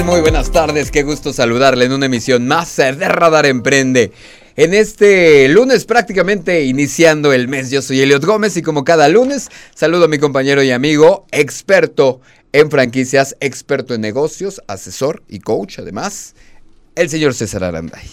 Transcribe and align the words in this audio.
Muy 0.00 0.22
buenas 0.22 0.50
tardes, 0.50 0.90
qué 0.90 1.02
gusto 1.02 1.34
saludarle 1.34 1.84
en 1.84 1.92
una 1.92 2.06
emisión 2.06 2.48
más 2.48 2.76
de 2.76 2.92
Radar 3.08 3.44
Emprende. 3.44 4.10
En 4.56 4.72
este 4.72 5.48
lunes 5.50 5.84
prácticamente 5.84 6.64
iniciando 6.64 7.30
el 7.34 7.46
mes, 7.46 7.70
yo 7.70 7.82
soy 7.82 8.00
Eliot 8.00 8.24
Gómez 8.24 8.56
y 8.56 8.62
como 8.62 8.84
cada 8.84 9.08
lunes 9.10 9.50
saludo 9.74 10.06
a 10.06 10.08
mi 10.08 10.18
compañero 10.18 10.62
y 10.62 10.70
amigo, 10.70 11.26
experto 11.30 12.22
en 12.52 12.70
franquicias, 12.70 13.36
experto 13.40 13.92
en 13.92 14.00
negocios, 14.00 14.62
asesor 14.66 15.22
y 15.28 15.40
coach 15.40 15.78
además, 15.78 16.34
el 16.94 17.10
señor 17.10 17.34
César 17.34 17.62
Aranday. 17.62 18.08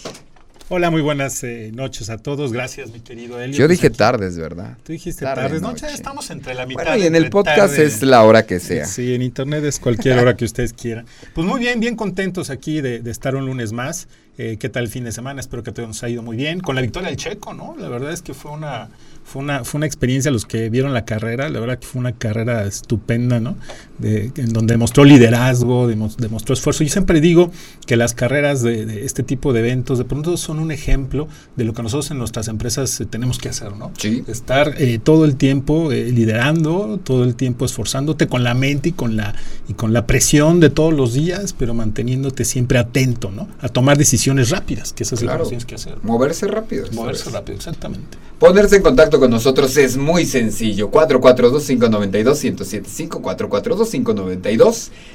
Hola, 0.72 0.88
muy 0.92 1.02
buenas 1.02 1.42
eh, 1.42 1.72
noches 1.74 2.10
a 2.10 2.18
todos. 2.18 2.52
Gracias, 2.52 2.92
mi 2.92 3.00
querido 3.00 3.40
Elio. 3.40 3.58
Yo 3.58 3.66
dije 3.66 3.90
tardes, 3.90 4.38
¿verdad? 4.38 4.78
Tú 4.84 4.92
dijiste 4.92 5.24
tardes. 5.24 5.60
No, 5.60 5.74
ya 5.74 5.88
estamos 5.88 6.30
entre 6.30 6.54
la 6.54 6.64
mitad. 6.64 6.84
Bueno, 6.84 6.96
y 6.96 7.08
en 7.08 7.16
el 7.16 7.28
podcast 7.28 7.76
es 7.76 8.02
la 8.02 8.22
hora 8.22 8.46
que 8.46 8.60
sea. 8.60 8.86
Sí, 8.86 9.12
en 9.12 9.22
internet 9.22 9.64
es 9.64 9.80
cualquier 9.80 10.20
hora 10.20 10.36
que 10.36 10.44
ustedes 10.44 10.72
quieran. 10.72 11.06
Pues 11.34 11.44
muy 11.44 11.58
bien, 11.58 11.80
bien 11.80 11.96
contentos 11.96 12.50
aquí 12.50 12.80
de, 12.82 13.00
de 13.00 13.10
estar 13.10 13.34
un 13.34 13.46
lunes 13.46 13.72
más. 13.72 14.06
Eh, 14.38 14.58
¿Qué 14.60 14.68
tal 14.68 14.84
el 14.84 14.88
fin 14.88 15.02
de 15.02 15.10
semana? 15.10 15.40
Espero 15.40 15.64
que 15.64 15.72
todo 15.72 15.88
nos 15.88 16.04
ha 16.04 16.08
ido 16.08 16.22
muy 16.22 16.36
bien. 16.36 16.60
Con 16.60 16.76
la 16.76 16.82
victoria 16.82 17.08
del 17.08 17.16
Checo, 17.16 17.52
¿no? 17.52 17.74
La 17.76 17.88
verdad 17.88 18.12
es 18.12 18.22
que 18.22 18.32
fue 18.32 18.52
una 18.52 18.90
fue 19.30 19.42
una, 19.42 19.62
fue 19.62 19.78
una 19.78 19.86
experiencia, 19.86 20.32
los 20.32 20.44
que 20.44 20.70
vieron 20.70 20.92
la 20.92 21.04
carrera, 21.04 21.48
la 21.48 21.60
verdad 21.60 21.78
que 21.78 21.86
fue 21.86 22.00
una 22.00 22.12
carrera 22.12 22.64
estupenda, 22.64 23.38
¿no? 23.38 23.54
De, 23.98 24.32
en 24.34 24.52
donde 24.52 24.74
demostró 24.74 25.04
liderazgo, 25.04 25.86
demostró 25.86 26.52
esfuerzo. 26.52 26.82
Yo 26.82 26.90
siempre 26.90 27.20
digo 27.20 27.52
que 27.86 27.96
las 27.96 28.12
carreras 28.12 28.62
de, 28.62 29.04
este 29.04 29.22
tipo 29.22 29.52
de 29.52 29.60
eventos 29.60 29.98
de 29.98 30.04
pronto 30.04 30.36
son 30.36 30.58
un 30.58 30.72
ejemplo 30.72 31.28
de 31.54 31.62
lo 31.62 31.74
que 31.74 31.82
nosotros 31.84 32.10
en 32.10 32.18
nuestras 32.18 32.48
empresas 32.48 33.00
eh, 33.00 33.06
tenemos 33.06 33.38
que 33.38 33.50
hacer, 33.50 33.76
¿no? 33.76 33.92
Sí. 33.98 34.24
Estar 34.26 34.74
eh, 34.78 34.98
todo 34.98 35.24
el 35.24 35.36
tiempo 35.36 35.92
eh, 35.92 36.10
liderando, 36.10 36.98
todo 37.04 37.22
el 37.22 37.36
tiempo 37.36 37.64
esforzándote 37.64 38.26
con 38.26 38.42
la 38.42 38.54
mente 38.54 38.88
y 38.88 38.92
con 38.92 39.16
la, 39.16 39.36
y 39.68 39.74
con 39.74 39.92
la 39.92 40.08
presión 40.08 40.58
de 40.58 40.70
todos 40.70 40.92
los 40.92 41.14
días, 41.14 41.54
pero 41.56 41.72
manteniéndote 41.72 42.44
siempre 42.44 42.78
atento, 42.78 43.30
¿no? 43.30 43.46
A 43.60 43.68
tomar 43.68 43.96
decisiones 43.96 44.50
rápidas, 44.50 44.92
que 44.92 45.04
eso 45.04 45.14
es 45.14 45.22
lo 45.22 45.38
que 45.38 45.44
tienes 45.44 45.66
que 45.66 45.76
hacer. 45.76 45.98
Moverse 46.02 46.48
rápido. 46.48 46.86
Moverse 46.90 47.30
rápido, 47.30 47.56
exactamente. 47.56 48.18
Ponerse 48.40 48.76
en 48.76 48.82
contacto 48.82 49.19
con 49.20 49.30
nosotros 49.30 49.76
es 49.76 49.98
muy 49.98 50.24
sencillo. 50.24 50.90
442-592-1075. 50.90 53.20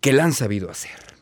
que 0.00 0.12
la 0.12 0.24
han 0.24 0.32
sabido 0.32 0.68
hacer. 0.68 1.13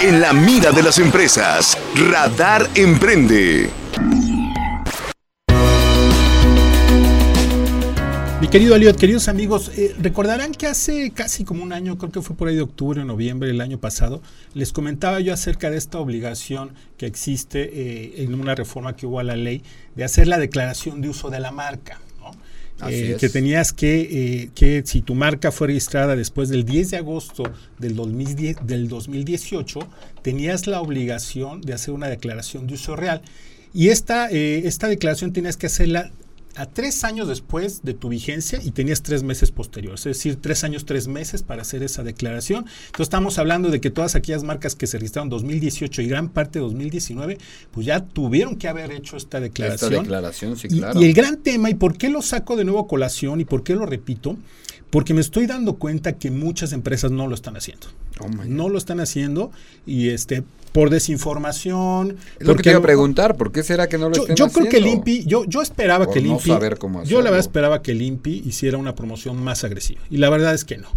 En 0.00 0.20
la 0.20 0.32
mira 0.34 0.70
de 0.70 0.82
las 0.82 0.98
empresas, 0.98 1.78
Radar 2.10 2.68
Emprende. 2.74 3.83
Mi 8.44 8.50
querido 8.50 8.76
Eliot, 8.76 8.98
queridos 8.98 9.28
amigos, 9.28 9.70
eh, 9.74 9.94
recordarán 9.98 10.52
que 10.52 10.66
hace 10.66 11.12
casi 11.12 11.44
como 11.44 11.62
un 11.62 11.72
año, 11.72 11.96
creo 11.96 12.12
que 12.12 12.20
fue 12.20 12.36
por 12.36 12.48
ahí 12.48 12.54
de 12.54 12.60
octubre 12.60 13.00
o 13.00 13.04
noviembre 13.06 13.48
del 13.48 13.62
año 13.62 13.80
pasado, 13.80 14.20
les 14.52 14.70
comentaba 14.70 15.18
yo 15.20 15.32
acerca 15.32 15.70
de 15.70 15.78
esta 15.78 15.98
obligación 15.98 16.74
que 16.98 17.06
existe 17.06 17.70
eh, 17.72 18.22
en 18.22 18.34
una 18.34 18.54
reforma 18.54 18.96
que 18.96 19.06
hubo 19.06 19.18
a 19.18 19.22
la 19.22 19.34
ley 19.34 19.62
de 19.96 20.04
hacer 20.04 20.28
la 20.28 20.36
declaración 20.36 21.00
de 21.00 21.08
uso 21.08 21.30
de 21.30 21.40
la 21.40 21.52
marca. 21.52 22.02
Eh, 22.86 23.16
que 23.18 23.30
tenías 23.30 23.72
que, 23.72 24.50
que, 24.54 24.82
si 24.84 25.00
tu 25.00 25.14
marca 25.14 25.50
fue 25.50 25.68
registrada 25.68 26.14
después 26.14 26.50
del 26.50 26.66
10 26.66 26.90
de 26.90 26.96
agosto 26.98 27.44
del, 27.78 27.96
2010, 27.96 28.58
del 28.66 28.88
2018, 28.88 29.78
tenías 30.20 30.66
la 30.66 30.82
obligación 30.82 31.62
de 31.62 31.72
hacer 31.72 31.94
una 31.94 32.08
declaración 32.08 32.66
de 32.66 32.74
uso 32.74 32.94
real. 32.94 33.22
Y 33.72 33.88
esta, 33.88 34.28
esta 34.28 34.88
declaración 34.88 35.32
tenías 35.32 35.56
que 35.56 35.66
hacerla 35.66 36.10
a 36.56 36.66
tres 36.66 37.04
años 37.04 37.28
después 37.28 37.82
de 37.82 37.94
tu 37.94 38.08
vigencia 38.08 38.60
y 38.62 38.70
tenías 38.70 39.02
tres 39.02 39.22
meses 39.22 39.50
posteriores, 39.50 40.00
es 40.00 40.16
decir, 40.16 40.36
tres 40.40 40.64
años, 40.64 40.84
tres 40.84 41.08
meses 41.08 41.42
para 41.42 41.62
hacer 41.62 41.82
esa 41.82 42.02
declaración. 42.02 42.66
Entonces 42.86 43.06
estamos 43.06 43.38
hablando 43.38 43.70
de 43.70 43.80
que 43.80 43.90
todas 43.90 44.14
aquellas 44.14 44.44
marcas 44.44 44.74
que 44.74 44.86
se 44.86 44.98
registraron 44.98 45.26
en 45.26 45.30
2018 45.30 46.02
y 46.02 46.06
gran 46.06 46.28
parte 46.28 46.58
de 46.58 46.64
2019, 46.64 47.38
pues 47.70 47.86
ya 47.86 48.04
tuvieron 48.04 48.56
que 48.56 48.68
haber 48.68 48.92
hecho 48.92 49.16
esta 49.16 49.40
declaración. 49.40 49.92
Esta 49.92 50.02
declaración, 50.02 50.56
sí, 50.56 50.68
claro. 50.68 51.00
Y, 51.00 51.06
el 51.06 51.14
gran 51.14 51.38
tema, 51.38 51.70
y 51.70 51.74
por 51.74 51.96
qué 51.96 52.08
lo 52.08 52.22
saco 52.22 52.56
de 52.56 52.64
nuevo 52.64 52.80
a 52.80 52.86
colación 52.86 53.40
y 53.40 53.44
por 53.44 53.62
qué 53.64 53.74
lo 53.74 53.86
repito, 53.86 54.36
porque 54.90 55.14
me 55.14 55.20
estoy 55.20 55.46
dando 55.46 55.76
cuenta 55.76 56.12
que 56.14 56.30
muchas 56.30 56.72
empresas 56.72 57.10
no 57.10 57.26
lo 57.26 57.34
están 57.34 57.56
haciendo. 57.56 57.86
Oh 58.20 58.28
no 58.28 58.68
lo 58.68 58.78
están 58.78 59.00
haciendo 59.00 59.50
y 59.86 60.10
este 60.10 60.44
por 60.72 60.90
desinformación. 60.90 62.16
Es 62.38 62.46
lo 62.46 62.56
que 62.56 62.64
te 62.64 62.70
iba 62.70 62.80
a 62.80 62.82
preguntar, 62.82 63.36
¿por 63.36 63.52
qué 63.52 63.62
será 63.62 63.88
que 63.88 63.96
no 63.96 64.08
lo 64.08 64.16
yo, 64.16 64.22
estén 64.22 64.36
yo 64.36 64.48
creo 64.48 64.68
que 64.68 64.78
el 64.78 64.86
INPI, 64.86 65.24
yo, 65.24 65.44
yo 65.44 65.62
esperaba 65.62 66.10
que 66.10 66.18
el 66.18 66.26
INPI, 66.26 66.50
no 66.50 67.04
yo 67.04 67.18
la 67.18 67.30
verdad 67.30 67.40
esperaba 67.40 67.80
que 67.80 67.92
el 67.92 68.02
INPI 68.02 68.42
hiciera 68.46 68.76
una 68.76 68.94
promoción 68.94 69.42
más 69.42 69.62
agresiva 69.62 70.00
y 70.10 70.16
la 70.16 70.30
verdad 70.30 70.54
es 70.54 70.64
que 70.64 70.78
no. 70.78 70.88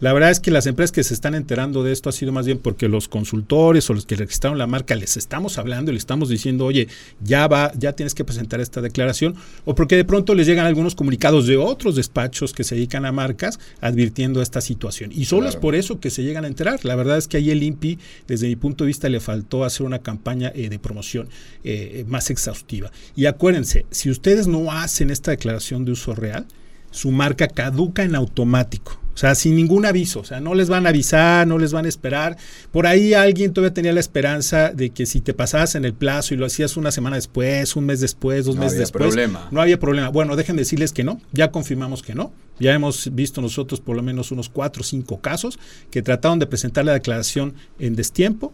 La 0.00 0.14
verdad 0.14 0.30
es 0.30 0.40
que 0.40 0.50
las 0.50 0.64
empresas 0.64 0.92
que 0.92 1.04
se 1.04 1.12
están 1.12 1.34
enterando 1.34 1.82
de 1.82 1.92
esto 1.92 2.08
ha 2.08 2.12
sido 2.12 2.32
más 2.32 2.46
bien 2.46 2.56
porque 2.56 2.88
los 2.88 3.06
consultores 3.06 3.90
o 3.90 3.94
los 3.94 4.06
que 4.06 4.16
registraron 4.16 4.56
la 4.56 4.66
marca 4.66 4.96
les 4.96 5.18
estamos 5.18 5.58
hablando 5.58 5.90
y 5.90 5.94
les 5.94 6.00
estamos 6.00 6.30
diciendo, 6.30 6.64
oye, 6.64 6.88
ya 7.22 7.46
va, 7.48 7.70
ya 7.76 7.92
tienes 7.92 8.14
que 8.14 8.24
presentar 8.24 8.62
esta 8.62 8.80
declaración, 8.80 9.34
o 9.66 9.74
porque 9.74 9.96
de 9.96 10.06
pronto 10.06 10.34
les 10.34 10.46
llegan 10.46 10.64
algunos 10.64 10.94
comunicados 10.94 11.46
de 11.46 11.58
otros 11.58 11.96
despachos 11.96 12.54
que 12.54 12.64
se 12.64 12.76
dedican 12.76 13.04
a 13.04 13.12
marcas 13.12 13.60
advirtiendo 13.82 14.40
esta 14.40 14.62
situación. 14.62 15.10
Y 15.12 15.26
solo 15.26 15.50
es 15.50 15.56
por 15.56 15.74
eso 15.74 16.00
que 16.00 16.08
se 16.08 16.22
llegan 16.22 16.46
a 16.46 16.48
enterar. 16.48 16.82
La 16.82 16.96
verdad 16.96 17.18
es 17.18 17.28
que 17.28 17.36
ahí 17.36 17.50
el 17.50 17.62
INPI, 17.62 17.98
desde 18.26 18.48
mi 18.48 18.56
punto 18.56 18.84
de 18.84 18.88
vista, 18.88 19.10
le 19.10 19.20
faltó 19.20 19.64
hacer 19.64 19.84
una 19.84 19.98
campaña 19.98 20.50
eh, 20.54 20.70
de 20.70 20.78
promoción 20.78 21.28
eh, 21.62 22.06
más 22.08 22.30
exhaustiva. 22.30 22.90
Y 23.16 23.26
acuérdense, 23.26 23.84
si 23.90 24.08
ustedes 24.08 24.46
no 24.46 24.72
hacen 24.72 25.10
esta 25.10 25.30
declaración 25.30 25.84
de 25.84 25.92
uso 25.92 26.14
real, 26.14 26.46
su 26.90 27.10
marca 27.10 27.48
caduca 27.48 28.02
en 28.02 28.14
automático 28.14 28.99
O 29.14 29.18
sea, 29.20 29.34
sin 29.34 29.56
ningún 29.56 29.84
aviso. 29.84 30.20
O 30.20 30.24
sea, 30.24 30.40
no 30.40 30.54
les 30.54 30.68
van 30.68 30.86
a 30.86 30.90
avisar, 30.90 31.46
no 31.46 31.58
les 31.58 31.72
van 31.72 31.84
a 31.84 31.88
esperar. 31.88 32.36
Por 32.70 32.86
ahí 32.86 33.12
alguien 33.12 33.52
todavía 33.52 33.74
tenía 33.74 33.92
la 33.92 34.00
esperanza 34.00 34.70
de 34.70 34.90
que 34.90 35.04
si 35.04 35.20
te 35.20 35.34
pasabas 35.34 35.74
en 35.74 35.84
el 35.84 35.92
plazo 35.94 36.32
y 36.32 36.36
lo 36.36 36.46
hacías 36.46 36.76
una 36.76 36.90
semana 36.90 37.16
después, 37.16 37.76
un 37.76 37.86
mes 37.86 38.00
después, 38.00 38.46
dos 38.46 38.54
No 38.54 38.60
meses 38.62 38.74
había 38.74 38.80
después, 38.84 39.02
problema. 39.08 39.48
no 39.50 39.60
había 39.60 39.78
problema. 39.78 40.08
Bueno, 40.08 40.36
déjenme 40.36 40.60
decirles 40.62 40.92
que 40.92 41.04
no. 41.04 41.20
Ya 41.32 41.50
confirmamos 41.50 42.02
que 42.02 42.14
no. 42.14 42.32
Ya 42.60 42.72
hemos 42.72 43.14
visto 43.14 43.40
nosotros 43.42 43.80
por 43.80 43.96
lo 43.96 44.02
menos 44.02 44.30
unos 44.30 44.48
cuatro 44.48 44.82
o 44.82 44.84
cinco 44.84 45.20
casos 45.20 45.58
que 45.90 46.02
trataron 46.02 46.38
de 46.38 46.46
presentar 46.46 46.84
la 46.84 46.92
declaración 46.92 47.54
en 47.78 47.96
destiempo 47.96 48.52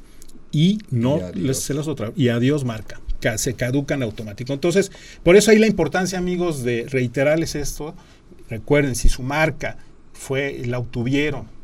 y 0.52 0.78
no 0.90 1.18
Y 1.18 1.20
adiós. 1.22 1.36
les, 1.44 1.58
se 1.60 1.74
los 1.74 1.86
otra 1.88 2.12
y 2.16 2.28
adiós 2.28 2.64
marca 2.64 3.00
ca- 3.20 3.36
se 3.36 3.54
caducan 3.54 4.02
automático 4.04 4.52
entonces 4.52 4.92
por 5.24 5.34
eso 5.34 5.50
ahí 5.50 5.58
la 5.58 5.66
importancia 5.66 6.18
amigos 6.18 6.62
de 6.62 6.86
reiterarles 6.88 7.56
esto 7.56 7.94
recuerden 8.48 8.94
si 8.94 9.08
su 9.08 9.22
marca 9.24 9.76
fue 10.16 10.62
la 10.64 10.78
obtuvieron. 10.78 11.54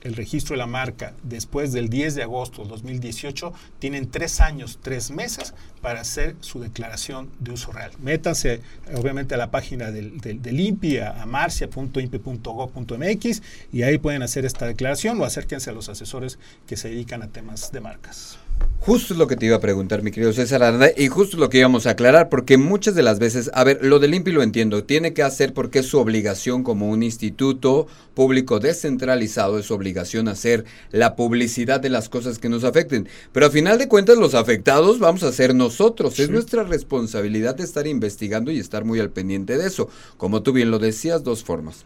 El 0.00 0.14
registro 0.14 0.54
de 0.54 0.58
la 0.58 0.66
marca 0.66 1.12
después 1.24 1.72
del 1.72 1.88
10 1.88 2.14
de 2.14 2.22
agosto 2.22 2.62
del 2.62 2.70
2018 2.70 3.52
tienen 3.80 4.08
tres 4.08 4.40
años 4.40 4.78
tres 4.80 5.10
meses 5.10 5.54
para 5.82 6.02
hacer 6.02 6.36
su 6.40 6.60
declaración 6.60 7.28
de 7.40 7.50
uso 7.50 7.72
real. 7.72 7.90
Métanse 7.98 8.60
obviamente 8.94 9.34
a 9.34 9.38
la 9.38 9.50
página 9.50 9.90
del, 9.90 10.20
del, 10.20 11.02
a 11.02 11.26
marcia.impi.gov.mx 11.26 13.42
y 13.72 13.82
ahí 13.82 13.98
pueden 13.98 14.22
hacer 14.22 14.44
esta 14.44 14.66
declaración 14.66 15.20
o 15.20 15.24
acérquense 15.24 15.70
a 15.70 15.72
los 15.72 15.88
asesores 15.88 16.38
que 16.68 16.76
se 16.76 16.90
dedican 16.90 17.24
a 17.24 17.28
temas 17.28 17.72
de 17.72 17.80
marcas 17.80 18.38
Justo 18.88 19.12
es 19.12 19.18
lo 19.18 19.26
que 19.26 19.36
te 19.36 19.44
iba 19.44 19.56
a 19.56 19.60
preguntar, 19.60 20.02
mi 20.02 20.10
querido 20.10 20.32
César 20.32 20.62
Aranda, 20.62 20.88
y 20.96 21.08
justo 21.08 21.36
lo 21.36 21.50
que 21.50 21.58
íbamos 21.58 21.86
a 21.86 21.90
aclarar, 21.90 22.30
porque 22.30 22.56
muchas 22.56 22.94
de 22.94 23.02
las 23.02 23.18
veces, 23.18 23.50
a 23.52 23.62
ver, 23.62 23.80
lo 23.82 23.98
del 23.98 24.14
INPI 24.14 24.32
lo 24.32 24.42
entiendo, 24.42 24.84
tiene 24.84 25.12
que 25.12 25.22
hacer 25.22 25.52
porque 25.52 25.80
es 25.80 25.86
su 25.86 25.98
obligación 25.98 26.62
como 26.62 26.88
un 26.88 27.02
instituto 27.02 27.86
público 28.14 28.60
descentralizado, 28.60 29.58
es 29.58 29.66
su 29.66 29.74
obligación 29.74 30.26
hacer 30.26 30.64
la 30.90 31.16
publicidad 31.16 31.80
de 31.80 31.90
las 31.90 32.08
cosas 32.08 32.38
que 32.38 32.48
nos 32.48 32.64
afecten. 32.64 33.08
Pero 33.32 33.44
a 33.44 33.50
final 33.50 33.76
de 33.76 33.88
cuentas, 33.88 34.16
los 34.16 34.34
afectados 34.34 34.98
vamos 35.00 35.22
a 35.22 35.32
ser 35.32 35.54
nosotros, 35.54 36.18
es 36.18 36.30
nuestra 36.30 36.62
responsabilidad 36.62 37.60
estar 37.60 37.86
investigando 37.86 38.50
y 38.50 38.58
estar 38.58 38.86
muy 38.86 39.00
al 39.00 39.10
pendiente 39.10 39.58
de 39.58 39.66
eso. 39.66 39.90
Como 40.16 40.42
tú 40.42 40.52
bien 40.52 40.70
lo 40.70 40.78
decías, 40.78 41.22
dos 41.22 41.44
formas. 41.44 41.84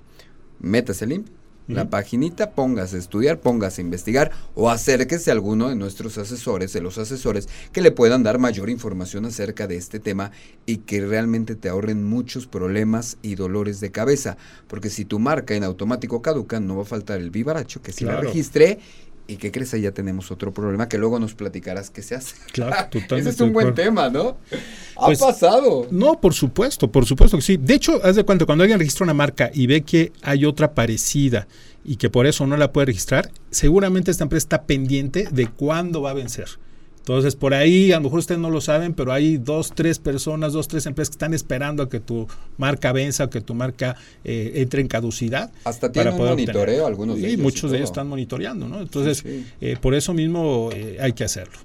Métase 0.60 1.06
el 1.06 1.14
INPI, 1.14 1.32
la 1.68 1.88
paginita, 1.88 2.50
póngase 2.50 2.96
a 2.96 2.98
estudiar, 2.98 3.40
póngase 3.40 3.80
a 3.80 3.84
investigar 3.84 4.30
o 4.54 4.70
acérquese 4.70 5.30
a 5.30 5.34
alguno 5.34 5.68
de 5.68 5.76
nuestros 5.76 6.18
asesores, 6.18 6.72
de 6.72 6.80
los 6.80 6.98
asesores, 6.98 7.48
que 7.72 7.80
le 7.80 7.92
puedan 7.92 8.22
dar 8.22 8.38
mayor 8.38 8.68
información 8.70 9.24
acerca 9.24 9.66
de 9.66 9.76
este 9.76 10.00
tema 10.00 10.32
y 10.66 10.78
que 10.78 11.00
realmente 11.00 11.54
te 11.54 11.68
ahorren 11.68 12.04
muchos 12.04 12.46
problemas 12.46 13.18
y 13.22 13.36
dolores 13.36 13.80
de 13.80 13.90
cabeza. 13.90 14.36
Porque 14.66 14.90
si 14.90 15.04
tu 15.04 15.18
marca 15.18 15.54
en 15.54 15.64
automático 15.64 16.22
caduca, 16.22 16.60
no 16.60 16.76
va 16.76 16.82
a 16.82 16.86
faltar 16.86 17.20
el 17.20 17.30
vivaracho 17.30 17.82
que 17.82 17.92
si 17.92 18.04
la 18.04 18.20
registré 18.20 18.78
y 19.26 19.36
que 19.36 19.50
crees 19.52 19.72
ahí 19.74 19.82
ya 19.82 19.92
tenemos 19.92 20.30
otro 20.30 20.52
problema 20.52 20.88
que 20.88 20.98
luego 20.98 21.18
nos 21.18 21.34
platicarás 21.34 21.90
qué 21.90 22.02
se 22.02 22.14
hace. 22.14 22.34
Claro, 22.52 22.74
totalmente 22.90 23.20
Ese 23.20 23.30
es 23.30 23.40
un 23.40 23.52
buen 23.52 23.74
tema, 23.74 24.08
¿no? 24.10 24.36
Ha 24.96 25.06
Pues, 25.06 25.20
pasado. 25.20 25.86
No, 25.90 26.20
por 26.20 26.34
supuesto, 26.34 26.90
por 26.90 27.06
supuesto 27.06 27.36
que 27.36 27.42
sí. 27.42 27.56
De 27.56 27.74
hecho, 27.74 28.00
haz 28.04 28.16
de 28.16 28.24
cuenta, 28.24 28.46
cuando 28.46 28.62
alguien 28.64 28.78
registra 28.78 29.04
una 29.04 29.14
marca 29.14 29.50
y 29.52 29.66
ve 29.66 29.82
que 29.82 30.12
hay 30.22 30.44
otra 30.44 30.74
parecida 30.74 31.46
y 31.84 31.96
que 31.96 32.10
por 32.10 32.26
eso 32.26 32.46
no 32.46 32.56
la 32.56 32.72
puede 32.72 32.86
registrar, 32.86 33.30
seguramente 33.50 34.10
esta 34.10 34.24
empresa 34.24 34.44
está 34.44 34.62
pendiente 34.64 35.28
de 35.30 35.46
cuándo 35.48 36.02
va 36.02 36.10
a 36.10 36.14
vencer. 36.14 36.46
Entonces, 37.02 37.34
por 37.34 37.52
ahí, 37.52 37.90
a 37.90 37.96
lo 37.96 38.02
mejor 38.02 38.20
ustedes 38.20 38.40
no 38.40 38.48
lo 38.48 38.60
saben, 38.60 38.94
pero 38.94 39.12
hay 39.12 39.36
dos, 39.36 39.72
tres 39.74 39.98
personas, 39.98 40.52
dos, 40.52 40.68
tres 40.68 40.86
empresas 40.86 41.10
que 41.10 41.14
están 41.16 41.34
esperando 41.34 41.82
a 41.82 41.88
que 41.88 41.98
tu 41.98 42.28
marca 42.58 42.92
venza 42.92 43.24
o 43.24 43.30
que 43.30 43.40
tu 43.40 43.54
marca 43.54 43.96
eh, 44.22 44.52
entre 44.54 44.82
en 44.82 44.86
caducidad. 44.86 45.50
Hasta 45.64 45.90
tiene 45.90 46.10
un 46.12 46.16
poder 46.16 46.34
monitoreo, 46.34 46.86
algunos 46.86 47.16
de 47.16 47.22
ellos 47.26 47.40
y 47.40 47.42
muchos 47.42 47.72
de 47.72 47.78
ellos 47.78 47.90
están 47.90 48.06
monitoreando, 48.06 48.68
¿no? 48.68 48.80
Entonces, 48.80 49.18
Sí, 49.18 49.28
sí. 49.28 49.46
eh, 49.60 49.76
por 49.80 49.94
eso 49.96 50.14
mismo 50.14 50.70
eh, 50.72 50.98
hay 51.00 51.12
que 51.12 51.24
hacerlo. 51.24 51.58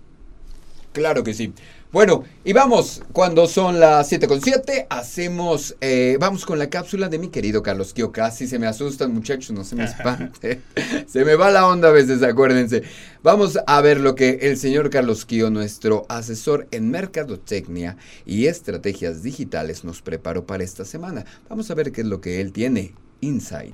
Claro 0.92 1.24
que 1.24 1.36
sí. 1.36 1.54
Bueno, 1.98 2.26
y 2.46 2.54
vamos, 2.54 3.02
cuando 3.12 3.48
son 3.48 3.80
las 3.80 4.08
7 4.08 4.28
con 4.28 4.40
7, 4.40 4.86
hacemos, 4.88 5.76
eh, 5.82 6.18
vamos 6.20 6.46
con 6.46 6.60
la 6.60 6.70
cápsula 6.70 7.10
de 7.10 7.18
mi 7.18 7.30
querido 7.30 7.64
Carlos 7.64 7.92
Kio. 7.92 8.12
Casi 8.12 8.46
se 8.46 8.60
me 8.60 8.68
asustan, 8.68 9.12
muchachos, 9.12 9.50
no 9.50 9.64
se 9.64 9.76
me 9.76 9.84
espante. 9.86 10.62
se 11.08 11.26
me 11.26 11.34
va 11.34 11.50
la 11.50 11.66
onda 11.66 11.88
a 11.88 11.92
veces, 11.92 12.22
acuérdense. 12.22 12.84
Vamos 13.24 13.58
a 13.66 13.82
ver 13.82 14.00
lo 14.00 14.14
que 14.14 14.38
el 14.44 14.58
señor 14.58 14.92
Carlos 14.92 15.26
Kio, 15.26 15.50
nuestro 15.50 16.06
asesor 16.08 16.68
en 16.70 16.92
mercadotecnia 16.92 17.98
y 18.28 18.46
estrategias 18.46 19.24
digitales, 19.24 19.84
nos 19.84 20.04
preparó 20.04 20.46
para 20.46 20.64
esta 20.64 20.86
semana. 20.86 21.26
Vamos 21.50 21.72
a 21.72 21.74
ver 21.74 21.92
qué 21.92 22.02
es 22.02 22.08
lo 22.08 22.22
que 22.22 22.42
él 22.42 22.54
tiene. 22.54 22.94
Insight. 23.22 23.74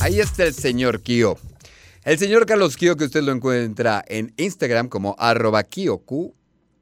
Ahí 0.00 0.18
está 0.18 0.42
el 0.44 0.52
señor 0.52 1.00
Kio. 1.00 1.38
El 2.02 2.18
señor 2.18 2.44
Carlos 2.44 2.76
Kio, 2.76 2.96
que 2.96 3.04
usted 3.04 3.22
lo 3.22 3.30
encuentra 3.30 4.04
en 4.08 4.32
Instagram 4.36 4.88
como 4.88 5.14
arroba 5.16 5.62
Kio, 5.62 5.98
Q, 5.98 6.34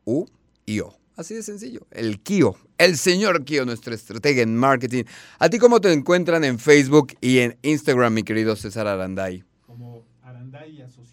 U, 0.06 0.26
I, 0.64 0.80
O. 0.80 0.96
Así 1.16 1.34
de 1.34 1.42
sencillo. 1.42 1.86
El 1.90 2.18
Kio, 2.20 2.56
el 2.78 2.96
señor 2.96 3.44
Kio, 3.44 3.66
nuestro 3.66 3.94
estratega 3.94 4.40
en 4.40 4.56
marketing. 4.56 5.04
¿A 5.38 5.50
ti 5.50 5.58
cómo 5.58 5.82
te 5.82 5.92
encuentran 5.92 6.44
en 6.44 6.58
Facebook 6.58 7.12
y 7.20 7.40
en 7.40 7.58
Instagram, 7.60 8.14
mi 8.14 8.22
querido 8.22 8.56
César 8.56 8.86
Aranday? 8.86 9.44
Como 9.66 10.06
Aranday 10.22 10.80
Asociados. 10.80 11.05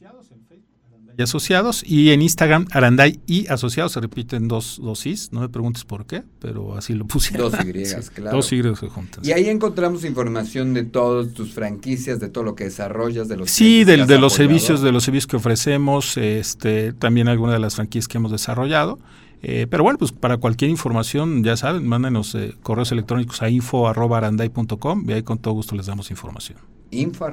Aranday 1.14 1.18
y 1.18 1.22
Asociados 1.24 1.84
y 1.86 2.10
en 2.12 2.22
Instagram 2.22 2.66
Aranday 2.72 3.20
y 3.28 3.48
Asociados 3.48 3.92
se 3.94 4.02
repiten 4.02 4.48
dos, 4.48 4.80
dos 4.82 5.06
Is, 5.06 5.32
no 5.32 5.42
me 5.42 5.50
preguntes 5.50 5.84
por 5.86 6.06
qué, 6.06 6.24
pero 6.40 6.76
así 6.76 6.94
lo 6.94 7.06
pusieron. 7.06 7.52
Dos 7.52 7.60
Y, 7.66 7.86
Sí, 7.86 7.96
claro. 8.14 8.38
Dos 8.38 8.52
Y 8.54 8.62
se 8.76 8.88
juntan. 8.90 9.26
Y 9.26 9.32
ahí 9.32 9.48
encontramos 9.50 10.04
información 10.06 10.74
de 10.74 10.84
todas 10.84 11.34
tus 11.34 11.52
franquicias, 11.54 12.20
de 12.20 12.30
todo 12.30 12.44
lo 12.44 12.56
que 12.56 12.66
desarrollas, 12.66 13.28
de 13.28 13.38
los 13.38 13.52
Sí, 13.52 13.84
del- 13.84 14.08
de 14.08 14.18
los 14.20 14.34
apoyado. 14.34 14.50
servicios, 14.60 14.82
de 14.82 14.92
los 14.92 15.04
servicios 15.04 15.28
que 15.28 15.36
ofrecemos, 15.38 16.18
este, 16.18 16.94
también 16.94 17.28
algunas 17.28 17.54
de 17.56 17.60
las 17.60 17.76
franquicias 17.76 18.08
que 18.08 18.18
hemos 18.18 18.32
desarrollado. 18.32 19.00
Eh, 19.46 19.68
pero 19.70 19.84
bueno, 19.84 20.00
pues 20.00 20.12
para 20.14 20.38
cualquier 20.38 20.72
información, 20.72 21.44
ya 21.44 21.58
saben, 21.58 21.86
mándenos 21.86 22.34
eh, 22.36 22.56
correos 22.64 22.92
electrónicos 22.94 23.42
a 23.42 23.50
info.aranday.com 23.50 25.10
y 25.10 25.14
ahí 25.14 25.24
con 25.24 25.38
todo 25.38 25.54
gusto 25.54 25.76
les 25.76 25.86
damos 25.88 26.10
información. 26.12 26.60
Info 26.92 27.26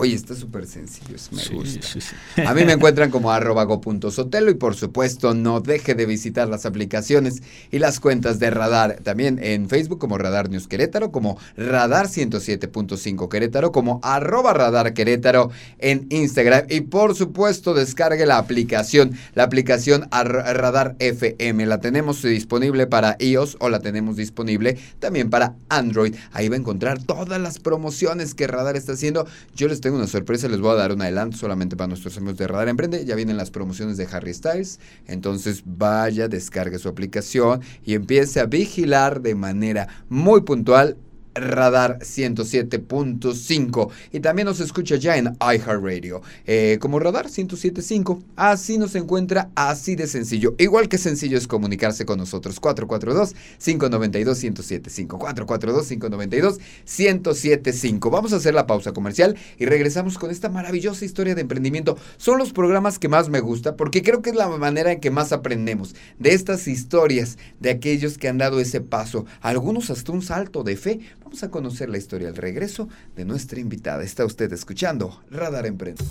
Oye, 0.00 0.14
está 0.14 0.36
súper 0.36 0.64
sencillo, 0.66 1.16
me 1.32 1.42
Sí, 1.42 1.54
gusta. 1.54 1.82
sí, 1.84 2.00
sí. 2.00 2.42
A 2.42 2.54
mí 2.54 2.64
me 2.64 2.72
encuentran 2.74 3.10
como 3.10 3.32
arroba 3.32 3.64
go.sotelo 3.64 4.48
y 4.48 4.54
por 4.54 4.76
supuesto 4.76 5.34
no 5.34 5.60
deje 5.60 5.96
de 5.96 6.06
visitar 6.06 6.48
las 6.48 6.66
aplicaciones 6.66 7.42
y 7.72 7.80
las 7.80 7.98
cuentas 7.98 8.38
de 8.38 8.50
Radar, 8.50 9.00
también 9.02 9.40
en 9.42 9.68
Facebook 9.68 9.98
como 9.98 10.16
Radar 10.16 10.50
News 10.50 10.68
Querétaro, 10.68 11.10
como 11.10 11.36
Radar 11.56 12.06
107.5 12.06 13.28
Querétaro, 13.28 13.72
como 13.72 13.98
arroba 14.04 14.52
Radar 14.54 14.94
Querétaro 14.94 15.50
en 15.80 16.06
Instagram. 16.10 16.66
Y 16.68 16.82
por 16.82 17.16
supuesto 17.16 17.74
descargue 17.74 18.24
la 18.24 18.38
aplicación, 18.38 19.14
la 19.34 19.42
aplicación 19.42 20.06
Ar- 20.12 20.28
Radar 20.56 20.94
FM, 21.00 21.66
la 21.66 21.80
tenemos 21.80 22.22
disponible 22.22 22.86
para 22.86 23.16
iOS 23.18 23.56
o 23.58 23.68
la 23.68 23.80
tenemos 23.80 24.16
disponible 24.16 24.78
también 25.00 25.28
para 25.28 25.54
Android, 25.68 26.14
ahí 26.32 26.48
va 26.48 26.54
a 26.54 26.58
encontrar 26.60 27.02
todas 27.02 27.40
las 27.40 27.58
promociones 27.58 28.34
que 28.36 28.46
Radar 28.46 28.76
está 28.76 28.92
haciendo, 28.92 29.26
yo 29.56 29.66
les 29.66 29.80
una 29.96 30.06
sorpresa, 30.06 30.48
les 30.48 30.60
voy 30.60 30.72
a 30.72 30.74
dar 30.74 30.92
un 30.92 31.02
adelanto 31.02 31.36
solamente 31.36 31.76
para 31.76 31.88
nuestros 31.88 32.16
amigos 32.16 32.38
de 32.38 32.46
Radar 32.46 32.68
Emprende. 32.68 33.04
Ya 33.04 33.14
vienen 33.14 33.36
las 33.36 33.50
promociones 33.50 33.96
de 33.96 34.06
Harry 34.10 34.34
Styles. 34.34 34.80
Entonces 35.06 35.62
vaya, 35.64 36.28
descargue 36.28 36.78
su 36.78 36.88
aplicación 36.88 37.60
y 37.84 37.94
empiece 37.94 38.40
a 38.40 38.46
vigilar 38.46 39.20
de 39.22 39.34
manera 39.34 39.88
muy 40.08 40.42
puntual 40.42 40.96
Radar 41.40 41.98
107.5 42.00 43.90
y 44.12 44.20
también 44.20 44.46
nos 44.46 44.60
escucha 44.60 44.96
ya 44.96 45.16
en 45.16 45.36
iHeartRadio. 45.40 46.22
Eh, 46.46 46.78
como 46.80 46.98
Radar 46.98 47.26
107.5 47.26 48.22
así 48.36 48.78
nos 48.78 48.94
encuentra 48.94 49.50
así 49.54 49.96
de 49.96 50.06
sencillo. 50.06 50.54
Igual 50.58 50.88
que 50.88 50.98
sencillo 50.98 51.38
es 51.38 51.46
comunicarse 51.46 52.04
con 52.04 52.18
nosotros. 52.18 52.60
442-592-1075 52.60 55.18
442-592-1075 55.18 58.10
vamos 58.10 58.32
a 58.32 58.36
hacer 58.36 58.54
la 58.54 58.66
pausa 58.66 58.92
comercial 58.92 59.36
y 59.58 59.66
regresamos 59.66 60.16
con 60.18 60.30
esta 60.30 60.48
maravillosa 60.48 61.04
historia 61.04 61.34
de 61.34 61.42
emprendimiento. 61.42 61.98
Son 62.16 62.38
los 62.38 62.52
programas 62.52 62.98
que 62.98 63.08
más 63.08 63.28
me 63.28 63.40
gusta 63.40 63.76
porque 63.76 64.02
creo 64.02 64.22
que 64.22 64.30
es 64.30 64.36
la 64.36 64.48
manera 64.48 64.92
en 64.92 65.00
que 65.00 65.10
más 65.10 65.32
aprendemos 65.32 65.94
de 66.18 66.32
estas 66.34 66.68
historias 66.68 67.38
de 67.60 67.70
aquellos 67.70 68.18
que 68.18 68.28
han 68.28 68.38
dado 68.38 68.60
ese 68.60 68.80
paso. 68.80 69.26
Algunos 69.40 69.90
hasta 69.90 70.12
un 70.12 70.22
salto 70.22 70.62
de 70.62 70.76
fe 70.76 71.00
Vamos 71.28 71.42
a 71.42 71.50
conocer 71.50 71.90
la 71.90 71.98
historia 71.98 72.28
al 72.28 72.36
regreso 72.36 72.88
de 73.14 73.26
nuestra 73.26 73.60
invitada. 73.60 74.02
Está 74.02 74.24
usted 74.24 74.50
escuchando 74.50 75.22
Radar 75.30 75.66
Emprende. 75.66 76.02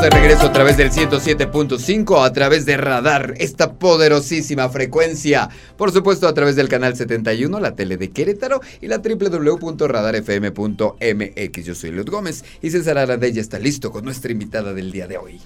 De 0.00 0.08
regreso 0.08 0.46
a 0.46 0.52
través 0.52 0.78
del 0.78 0.90
107.5, 0.90 2.24
a 2.24 2.32
través 2.32 2.64
de 2.64 2.78
Radar, 2.78 3.34
esta 3.36 3.74
poderosísima 3.74 4.70
frecuencia. 4.70 5.50
Por 5.76 5.92
supuesto, 5.92 6.26
a 6.26 6.32
través 6.32 6.56
del 6.56 6.70
canal 6.70 6.96
71, 6.96 7.60
la 7.60 7.76
tele 7.76 7.98
de 7.98 8.10
Querétaro 8.10 8.62
y 8.80 8.86
la 8.86 8.96
www.radarfm.mx. 8.96 11.64
Yo 11.64 11.74
soy 11.74 11.90
Luz 11.90 12.06
Gómez 12.06 12.46
y 12.62 12.70
César 12.70 12.96
Aradella 12.96 13.42
está 13.42 13.58
listo 13.58 13.90
con 13.90 14.06
nuestra 14.06 14.32
invitada 14.32 14.72
del 14.72 14.90
día 14.90 15.06
de 15.06 15.18
hoy. 15.18 15.38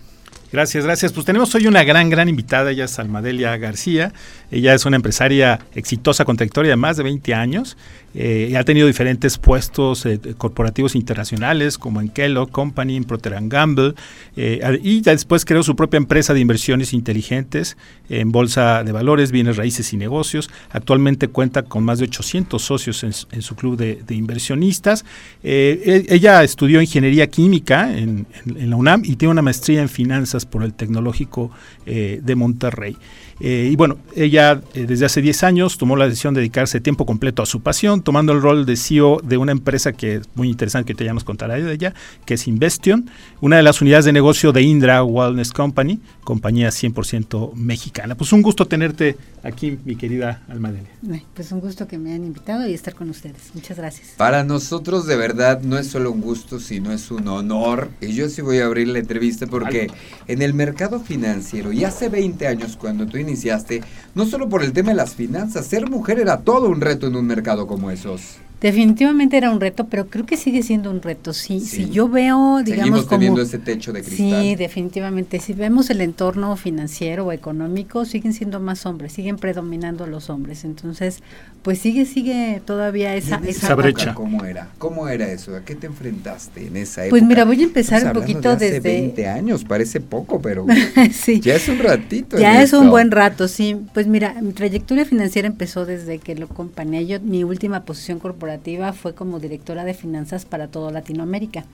Gracias, 0.52 0.84
gracias. 0.84 1.12
Pues 1.12 1.26
tenemos 1.26 1.52
hoy 1.56 1.66
una 1.66 1.82
gran, 1.82 2.08
gran 2.08 2.28
invitada, 2.28 2.70
ella 2.70 2.84
es 2.84 2.96
Almadelia 3.00 3.56
García. 3.56 4.12
Ella 4.52 4.72
es 4.72 4.86
una 4.86 4.94
empresaria 4.94 5.58
exitosa 5.74 6.24
con 6.24 6.36
trayectoria 6.36 6.70
de 6.70 6.76
más 6.76 6.96
de 6.96 7.02
20 7.02 7.34
años. 7.34 7.76
Eh, 8.14 8.56
ha 8.56 8.62
tenido 8.62 8.86
diferentes 8.86 9.38
puestos 9.38 10.06
eh, 10.06 10.20
corporativos 10.38 10.94
internacionales 10.94 11.78
como 11.78 12.00
en 12.00 12.08
Kellogg 12.08 12.50
Company, 12.50 12.96
en 12.96 13.04
Procter 13.04 13.34
Gamble 13.42 13.94
eh, 14.36 14.78
y 14.82 15.00
después 15.00 15.44
creó 15.44 15.64
su 15.64 15.74
propia 15.74 15.98
empresa 15.98 16.32
de 16.32 16.38
inversiones 16.38 16.92
inteligentes 16.92 17.76
en 18.08 18.30
bolsa 18.30 18.84
de 18.84 18.92
valores, 18.92 19.32
bienes 19.32 19.56
raíces 19.56 19.92
y 19.92 19.96
negocios. 19.96 20.48
Actualmente 20.70 21.26
cuenta 21.28 21.62
con 21.62 21.82
más 21.84 21.98
de 21.98 22.04
800 22.04 22.62
socios 22.62 23.02
en, 23.02 23.42
su 23.42 23.56
club 23.56 23.76
de, 23.76 24.14
inversionistas. 24.14 25.04
E, 25.42 26.04
ella 26.08 26.44
estudió 26.44 26.80
ingeniería 26.80 27.26
química 27.26 27.96
en, 27.96 28.26
en, 28.46 28.70
la 28.70 28.76
UNAM 28.76 29.02
y 29.04 29.16
tiene 29.16 29.32
una 29.32 29.42
maestría 29.42 29.82
en 29.82 29.88
finanzas 29.88 30.46
por 30.46 30.62
el 30.62 30.74
Tecnológico 30.74 31.50
de 31.84 32.34
Monterrey. 32.34 32.96
Eh, 33.40 33.68
y 33.72 33.76
bueno, 33.76 33.98
ella 34.14 34.60
eh, 34.74 34.86
desde 34.86 35.06
hace 35.06 35.20
10 35.20 35.42
años 35.42 35.78
tomó 35.78 35.96
la 35.96 36.06
decisión 36.06 36.34
de 36.34 36.40
dedicarse 36.40 36.80
tiempo 36.80 37.06
completo 37.06 37.42
a 37.42 37.46
su 37.46 37.60
pasión, 37.60 38.02
tomando 38.02 38.32
el 38.32 38.40
rol 38.40 38.66
de 38.66 38.76
CEO 38.76 39.20
de 39.22 39.36
una 39.36 39.52
empresa 39.52 39.92
que 39.92 40.16
es 40.16 40.28
muy 40.34 40.48
interesante, 40.48 40.94
que 40.94 41.04
ya 41.04 41.12
nos 41.12 41.24
contará 41.24 41.54
de 41.54 41.72
ella, 41.72 41.94
que 42.24 42.34
es 42.34 42.46
Investion, 42.46 43.10
una 43.40 43.56
de 43.56 43.62
las 43.62 43.80
unidades 43.80 44.04
de 44.04 44.12
negocio 44.12 44.52
de 44.52 44.62
Indra 44.62 45.02
Wellness 45.02 45.52
Company, 45.52 46.00
compañía 46.22 46.68
100% 46.68 47.54
mexicana. 47.54 48.14
Pues 48.14 48.32
un 48.32 48.42
gusto 48.42 48.66
tenerte 48.66 49.16
aquí, 49.42 49.78
mi 49.84 49.96
querida 49.96 50.42
Almadelia. 50.48 50.88
Pues 51.34 51.52
un 51.52 51.60
gusto 51.60 51.86
que 51.86 51.98
me 51.98 52.10
hayan 52.10 52.24
invitado 52.24 52.66
y 52.68 52.74
estar 52.74 52.94
con 52.94 53.10
ustedes. 53.10 53.50
Muchas 53.54 53.76
gracias. 53.76 54.10
Para 54.16 54.44
nosotros 54.44 55.06
de 55.06 55.16
verdad 55.16 55.60
no 55.62 55.78
es 55.78 55.88
solo 55.88 56.10
un 56.10 56.20
gusto, 56.20 56.60
sino 56.60 56.92
es 56.92 57.10
un 57.10 57.28
honor. 57.28 57.90
Y 58.00 58.12
yo 58.14 58.28
sí 58.28 58.42
voy 58.42 58.58
a 58.58 58.66
abrir 58.66 58.88
la 58.88 59.00
entrevista 59.00 59.46
porque 59.46 59.88
en 60.28 60.42
el 60.42 60.54
mercado 60.54 61.00
financiero, 61.00 61.72
y 61.72 61.84
hace 61.84 62.08
20 62.08 62.46
años 62.46 62.76
cuando 62.76 63.06
tú 63.06 63.18
iniciaste, 63.24 63.82
no 64.14 64.26
solo 64.26 64.48
por 64.48 64.62
el 64.62 64.72
tema 64.72 64.90
de 64.90 64.96
las 64.96 65.14
finanzas, 65.14 65.66
ser 65.66 65.90
mujer 65.90 66.20
era 66.20 66.42
todo 66.42 66.68
un 66.68 66.80
reto 66.80 67.06
en 67.06 67.16
un 67.16 67.26
mercado 67.26 67.66
como 67.66 67.90
esos. 67.90 68.38
Definitivamente 68.64 69.36
era 69.36 69.50
un 69.50 69.60
reto, 69.60 69.88
pero 69.88 70.06
creo 70.06 70.24
que 70.24 70.38
sigue 70.38 70.62
siendo 70.62 70.90
un 70.90 71.02
reto. 71.02 71.34
Sí, 71.34 71.60
si 71.60 71.90
yo 71.90 72.08
veo, 72.08 72.62
digamos, 72.62 72.84
Seguimos 72.86 73.08
teniendo 73.08 73.42
ese 73.42 73.58
techo 73.58 73.92
de 73.92 74.02
cristal. 74.02 74.42
Sí, 74.42 74.56
definitivamente. 74.56 75.38
Si 75.38 75.52
vemos 75.52 75.90
el 75.90 76.00
entorno 76.00 76.56
financiero 76.56 77.26
o 77.26 77.32
económico, 77.32 78.06
siguen 78.06 78.32
siendo 78.32 78.60
más 78.60 78.86
hombres, 78.86 79.12
siguen 79.12 79.36
predominando 79.36 80.06
los 80.06 80.30
hombres. 80.30 80.64
Entonces, 80.64 81.18
pues 81.60 81.78
sigue, 81.78 82.06
sigue 82.06 82.62
todavía 82.64 83.14
esa, 83.16 83.38
esa, 83.46 83.74
brecha. 83.74 84.14
¿Cómo 84.14 84.46
era? 84.46 84.70
¿Cómo 84.78 85.08
era 85.08 85.30
eso? 85.30 85.54
¿A 85.54 85.60
qué 85.60 85.74
te 85.74 85.86
enfrentaste 85.86 86.66
en 86.66 86.78
esa 86.78 87.02
época? 87.02 87.10
Pues 87.10 87.22
mira, 87.22 87.44
voy 87.44 87.60
a 87.60 87.64
empezar 87.64 88.02
un 88.06 88.14
poquito 88.14 88.56
de 88.56 88.70
desde 88.70 88.80
20 88.80 89.28
años, 89.28 89.64
parece 89.64 90.00
poco, 90.00 90.40
pero 90.40 90.64
sí. 91.12 91.38
ya 91.38 91.56
es 91.56 91.68
un 91.68 91.80
ratito. 91.80 92.38
Ya 92.38 92.62
es 92.62 92.72
un 92.72 92.88
buen 92.88 93.10
rato, 93.10 93.46
sí. 93.46 93.76
Pues 93.92 94.06
mira, 94.06 94.36
mi 94.40 94.54
trayectoria 94.54 95.04
financiera 95.04 95.46
empezó 95.46 95.84
desde 95.84 96.18
que 96.18 96.34
lo 96.34 96.46
acompañé. 96.46 97.04
Yo, 97.04 97.20
mi 97.20 97.44
última 97.44 97.82
posición 97.84 98.18
corporativa 98.18 98.53
fue 98.92 99.14
como 99.14 99.40
directora 99.40 99.84
de 99.84 99.94
finanzas 99.94 100.44
para 100.44 100.68
toda 100.68 100.90
Latinoamérica. 100.90 101.64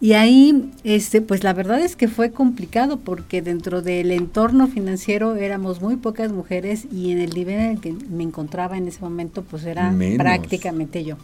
Y 0.00 0.12
ahí, 0.12 0.70
este, 0.82 1.20
pues 1.22 1.44
la 1.44 1.52
verdad 1.52 1.80
es 1.80 1.96
que 1.96 2.08
fue 2.08 2.30
complicado 2.30 2.98
porque 2.98 3.42
dentro 3.42 3.80
del 3.80 4.10
entorno 4.10 4.66
financiero 4.66 5.36
éramos 5.36 5.80
muy 5.80 5.96
pocas 5.96 6.32
mujeres 6.32 6.86
y 6.92 7.10
en 7.10 7.20
el 7.20 7.30
nivel 7.30 7.58
en 7.60 7.70
el 7.70 7.80
que 7.80 7.92
me 8.10 8.22
encontraba 8.22 8.76
en 8.76 8.88
ese 8.88 9.00
momento, 9.00 9.42
pues 9.42 9.64
era 9.64 9.94
prácticamente 10.18 11.04
yo. 11.04 11.16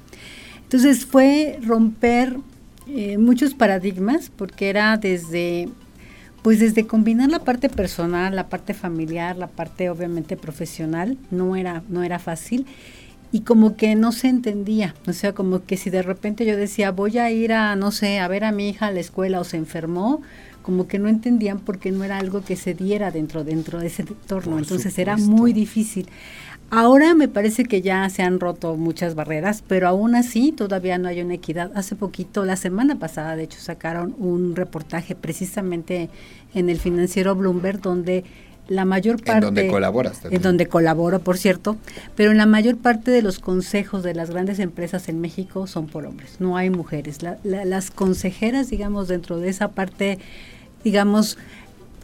Entonces 0.63 1.05
fue 1.05 1.59
romper 1.63 2.39
eh, 2.89 3.19
muchos 3.19 3.55
paradigmas 3.55 4.31
porque 4.35 4.71
era 4.71 4.97
desde 4.97 5.69
pues 6.43 6.59
desde 6.59 6.87
combinar 6.87 7.29
la 7.29 7.41
parte 7.41 7.69
personal, 7.69 8.35
la 8.35 8.49
parte 8.49 8.73
familiar, 8.73 9.37
la 9.37 9.49
parte 9.49 9.91
obviamente 9.91 10.37
profesional, 10.37 11.19
no 11.31 11.55
era, 11.55 11.83
no 11.89 12.03
era 12.03 12.19
fácil 12.19 12.67
y 13.33 13.41
como 13.41 13.77
que 13.77 13.95
no 13.95 14.13
se 14.13 14.29
entendía, 14.29 14.95
o 15.07 15.13
sea, 15.13 15.33
como 15.33 15.65
que 15.65 15.77
si 15.77 15.91
de 15.91 16.03
repente 16.03 16.45
yo 16.45 16.57
decía, 16.57 16.91
voy 16.91 17.19
a 17.19 17.31
ir 17.31 17.53
a, 17.53 17.77
no 17.77 17.93
sé, 17.93 18.19
a 18.19 18.29
ver 18.29 18.45
a 18.45 18.53
mi 18.53 18.69
hija 18.69 18.87
a 18.87 18.93
la 18.93 19.01
escuela 19.01 19.41
o 19.41 19.45
se 19.45 19.57
enfermó, 19.57 20.21
como 20.63 20.89
que 20.89 20.99
no 20.99 21.09
entendían 21.09 21.61
porque 21.61 21.93
no 21.93 22.05
era 22.05 22.19
algo 22.19 22.43
que 22.43 22.57
se 22.57 22.75
diera 22.75 23.11
dentro, 23.11 23.45
dentro 23.45 23.79
de 23.79 23.87
ese 23.87 24.03
entorno, 24.03 24.59
entonces 24.59 24.99
era 24.99 25.17
muy 25.17 25.53
difícil. 25.53 26.09
Ahora 26.73 27.15
me 27.15 27.27
parece 27.27 27.65
que 27.65 27.83
ya 27.83 28.09
se 28.11 28.23
han 28.23 28.39
roto 28.39 28.77
muchas 28.77 29.17
barreras, 29.17 29.65
pero 29.67 29.89
aún 29.89 30.15
así 30.15 30.53
todavía 30.53 30.99
no 30.99 31.09
hay 31.09 31.21
una 31.21 31.35
equidad. 31.35 31.73
Hace 31.75 31.97
poquito, 31.97 32.45
la 32.45 32.55
semana 32.55 32.97
pasada, 33.01 33.35
de 33.35 33.43
hecho, 33.43 33.59
sacaron 33.59 34.15
un 34.19 34.55
reportaje 34.55 35.17
precisamente 35.17 36.11
en 36.55 36.71
el 36.71 36.79
financiero 36.79 37.35
Bloomberg 37.35 37.81
donde 37.81 38.23
la 38.71 38.85
mayor 38.85 39.17
parte... 39.17 39.33
En 39.33 39.41
donde 39.41 39.69
colaboras 39.69 40.21
En 40.31 40.43
donde 40.43 40.67
colaboro, 40.67 41.19
por 41.19 41.37
cierto, 41.37 41.77
pero 42.15 42.31
en 42.31 42.39
la 42.39 42.47
mayor 42.47 42.77
parte 42.77 43.11
de 43.11 43.21
los 43.21 43.41
consejos 43.41 44.05
de 44.05 44.15
las 44.15 44.31
grandes 44.31 44.61
empresas 44.61 45.09
en 45.09 45.21
México 45.21 45.67
son 45.67 45.89
por 45.89 46.07
hombres, 46.07 46.37
no 46.39 46.57
hay 46.57 46.71
mujeres. 46.71 47.19
las 47.43 47.91
consejeras, 47.91 48.71
digamos, 48.71 49.09
dentro 49.09 49.39
de 49.39 49.49
esa 49.49 49.73
parte, 49.73 50.21
digamos, 50.85 51.37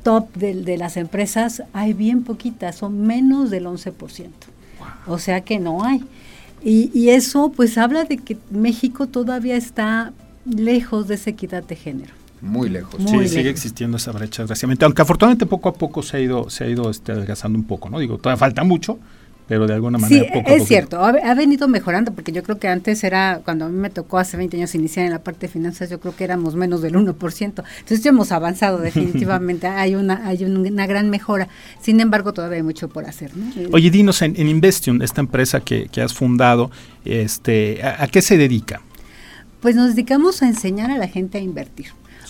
top 0.03 0.35
de, 0.35 0.77
las 0.77 0.97
empresas, 0.97 1.63
hay 1.73 1.93
bien 1.93 2.25
poquitas, 2.25 2.75
son 2.75 3.07
menos 3.07 3.51
del 3.51 3.67
11%. 3.67 4.27
O 5.07 5.19
sea 5.19 5.43
que 5.43 5.61
no 5.61 5.85
hay. 5.85 6.03
Y, 6.65 6.91
y 6.93 7.11
eso 7.11 7.53
pues 7.55 7.79
habla 7.79 8.05
de 8.05 8.17
que 8.17 8.37
México 8.51 9.07
todavía 9.07 9.57
está 9.57 10.13
lejos 10.45 11.07
de 11.07 11.15
esa 11.15 11.31
equidad 11.31 11.63
de 11.63 11.77
género 11.77 12.26
muy 12.41 12.69
lejos. 12.69 13.01
sí, 13.07 13.29
sigue 13.29 13.51
existiendo 13.51 13.97
esa 13.97 14.13
brecha, 14.13 14.43
desgraciadamente. 14.43 14.85
Aunque 14.85 15.03
afortunadamente 15.03 15.47
poco 15.47 15.69
a 15.69 15.75
poco 15.75 16.03
se 16.03 16.17
ha 16.17 16.21
ido, 16.21 16.51
se 16.51 16.65
ha 16.65 16.69
ido 16.69 16.91
este, 16.91 17.13
adelgazando 17.13 17.59
un 17.59 17.65
poco, 17.65 17.89
¿no? 17.89 17.99
Digo, 17.99 18.19
todavía 18.19 18.39
falta 18.39 18.65
mucho, 18.65 18.99
pero 19.49 19.67
de 19.67 19.75
alguna 19.75 19.97
manera 19.97 20.25
sí, 20.25 20.31
poco 20.33 20.51
es 20.51 20.67
cierto, 20.67 21.03
ha, 21.05 21.35
venido 21.35 21.69
mejorando, 21.69 22.13
porque 22.13 22.33
yo 22.33 22.43
creo 22.43 22.59
que 22.59 22.67
antes 22.67 23.05
era, 23.05 23.43
cuando 23.45 23.67
a 23.67 23.69
mí 23.69 23.79
me 23.79 23.91
tocó 23.91 24.19
hace 24.19 24.37
20 24.37 24.57
años 24.57 24.75
iniciar 24.75 25.07
en 25.07 25.13
la 25.13 25.21
parte 25.21 25.47
de 25.47 25.53
finanzas, 25.53 25.89
yo 25.89 26.01
creo 26.01 26.17
que 26.17 26.25
éramos 26.25 26.57
menos 26.57 26.83
del 26.83 26.95
1%. 26.95 27.45
Entonces 27.45 28.03
ya 28.03 28.11
hemos 28.11 28.33
avanzado 28.33 28.79
definitivamente, 28.79 29.67
hay 29.69 29.95
una 29.95 30.27
hay 30.27 30.45
una 30.45 30.87
gran 30.87 31.11
mejora. 31.11 31.49
Sin 31.81 32.01
embargo, 32.01 32.33
todavía 32.33 32.57
hay 32.57 32.65
mucho 32.65 32.89
por 32.89 33.05
hacer. 33.05 33.37
¿no? 33.37 33.47
Oye, 33.73 33.91
dinos, 33.91 34.21
en, 34.23 34.37
Investion, 34.37 35.01
esta 35.01 35.21
empresa 35.21 35.61
que, 35.61 35.89
que 35.93 36.03
has 36.03 36.13
fundado, 36.13 36.71
este, 37.05 37.81
¿a 37.85 38.07
qué 38.09 38.23
se 38.23 38.37
dedica? 38.37 38.81
Pues 39.61 39.77
nos 39.77 39.91
dedicamos 39.91 40.43
a 40.43 40.49
enseñar 40.49 40.91
a 40.91 40.99
la 40.99 41.09
gente 41.09 41.39
a 41.39 41.41
invertir. 41.41 41.87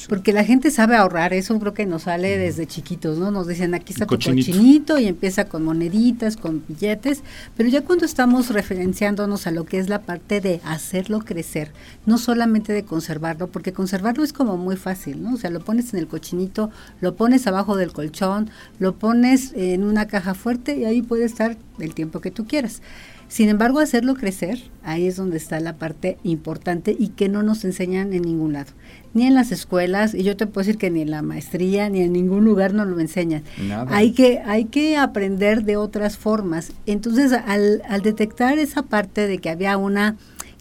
Porque 0.08 0.32
la 0.32 0.44
gente 0.44 0.70
sabe 0.70 0.96
ahorrar, 0.96 1.32
eso 1.32 1.58
creo 1.58 1.74
que 1.74 1.84
nos 1.84 2.02
sale 2.02 2.38
desde 2.38 2.66
chiquitos, 2.66 3.18
¿no? 3.18 3.30
Nos 3.30 3.48
dicen, 3.48 3.74
aquí 3.74 3.92
está 3.92 4.06
tu 4.06 4.14
cochinito. 4.14 4.98
y 4.98 5.06
empieza 5.06 5.46
con 5.46 5.64
moneditas, 5.64 6.36
con 6.36 6.62
billetes, 6.66 7.22
pero 7.56 7.68
ya 7.68 7.82
cuando 7.82 8.04
estamos 8.04 8.50
referenciándonos 8.50 9.46
a 9.46 9.50
lo 9.50 9.64
que 9.64 9.78
es 9.78 9.88
la 9.88 10.02
parte 10.02 10.40
de 10.40 10.60
hacerlo 10.64 11.20
crecer, 11.20 11.72
no 12.04 12.18
solamente 12.18 12.72
de 12.72 12.84
conservarlo, 12.84 13.48
porque 13.48 13.72
conservarlo 13.72 14.22
es 14.22 14.32
como 14.32 14.56
muy 14.56 14.76
fácil, 14.76 15.22
¿no? 15.22 15.34
O 15.34 15.36
sea, 15.36 15.50
lo 15.50 15.60
pones 15.60 15.92
en 15.92 15.98
el 15.98 16.06
cochinito, 16.06 16.70
lo 17.00 17.16
pones 17.16 17.46
abajo 17.46 17.76
del 17.76 17.92
colchón, 17.92 18.50
lo 18.78 18.94
pones 18.96 19.52
en 19.54 19.82
una 19.84 20.06
caja 20.06 20.34
fuerte 20.34 20.76
y 20.76 20.84
ahí 20.84 21.02
puede 21.02 21.24
estar 21.24 21.56
el 21.78 21.94
tiempo 21.94 22.20
que 22.20 22.30
tú 22.30 22.46
quieras. 22.46 22.80
Sin 23.28 23.48
embargo, 23.48 23.80
hacerlo 23.80 24.14
crecer, 24.14 24.58
ahí 24.82 25.06
es 25.06 25.16
donde 25.16 25.36
está 25.36 25.58
la 25.60 25.76
parte 25.76 26.18
importante 26.22 26.96
y 26.98 27.08
que 27.08 27.28
no 27.28 27.42
nos 27.42 27.64
enseñan 27.64 28.12
en 28.12 28.22
ningún 28.22 28.52
lado 28.52 28.72
ni 29.16 29.26
en 29.26 29.34
las 29.34 29.50
escuelas, 29.50 30.12
y 30.12 30.24
yo 30.24 30.36
te 30.36 30.46
puedo 30.46 30.66
decir 30.66 30.78
que 30.78 30.90
ni 30.90 31.00
en 31.00 31.10
la 31.10 31.22
maestría, 31.22 31.88
ni 31.88 32.02
en 32.02 32.12
ningún 32.12 32.44
lugar 32.44 32.74
nos 32.74 32.86
lo 32.86 33.00
enseñan. 33.00 33.44
Hay 33.88 34.12
que, 34.12 34.40
hay 34.44 34.66
que 34.66 34.98
aprender 34.98 35.64
de 35.64 35.78
otras 35.78 36.18
formas. 36.18 36.74
Entonces, 36.84 37.32
al, 37.32 37.80
al 37.88 38.02
detectar 38.02 38.58
esa 38.58 38.82
parte 38.82 39.26
de 39.26 39.38
que 39.38 39.48
había 39.48 39.78
una 39.78 40.16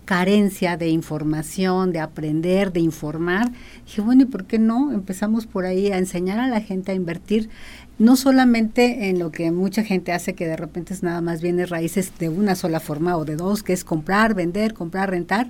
carencia 0.05 0.77
de 0.77 0.87
información, 0.87 1.91
de 1.91 1.99
aprender, 1.99 2.71
de 2.71 2.79
informar. 2.79 3.51
Dije, 3.85 4.01
bueno, 4.01 4.21
¿y 4.21 4.25
por 4.25 4.45
qué 4.45 4.57
no? 4.57 4.93
Empezamos 4.93 5.47
por 5.47 5.65
ahí 5.65 5.91
a 5.91 5.97
enseñar 5.97 6.39
a 6.39 6.47
la 6.47 6.61
gente 6.61 6.91
a 6.91 6.95
invertir 6.95 7.49
no 7.97 8.15
solamente 8.15 9.09
en 9.09 9.19
lo 9.19 9.31
que 9.31 9.51
mucha 9.51 9.83
gente 9.83 10.11
hace, 10.11 10.33
que 10.33 10.47
de 10.47 10.57
repente 10.57 10.93
es 10.93 11.03
nada 11.03 11.21
más 11.21 11.41
bienes 11.41 11.69
raíces 11.69 12.11
de 12.19 12.29
una 12.29 12.55
sola 12.55 12.79
forma 12.79 13.17
o 13.17 13.25
de 13.25 13.35
dos, 13.35 13.63
que 13.63 13.73
es 13.73 13.83
comprar, 13.83 14.33
vender, 14.33 14.73
comprar, 14.73 15.09
rentar. 15.09 15.47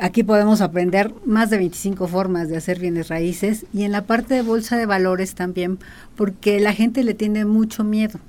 Aquí 0.00 0.22
podemos 0.22 0.60
aprender 0.60 1.12
más 1.24 1.50
de 1.50 1.58
25 1.58 2.06
formas 2.08 2.48
de 2.48 2.56
hacer 2.56 2.78
bienes 2.78 3.08
raíces 3.08 3.64
y 3.72 3.84
en 3.84 3.92
la 3.92 4.04
parte 4.04 4.34
de 4.34 4.42
bolsa 4.42 4.76
de 4.76 4.86
valores 4.86 5.34
también, 5.34 5.78
porque 6.16 6.60
la 6.60 6.72
gente 6.72 7.02
le 7.02 7.14
tiene 7.14 7.44
mucho 7.44 7.82
miedo 7.82 8.20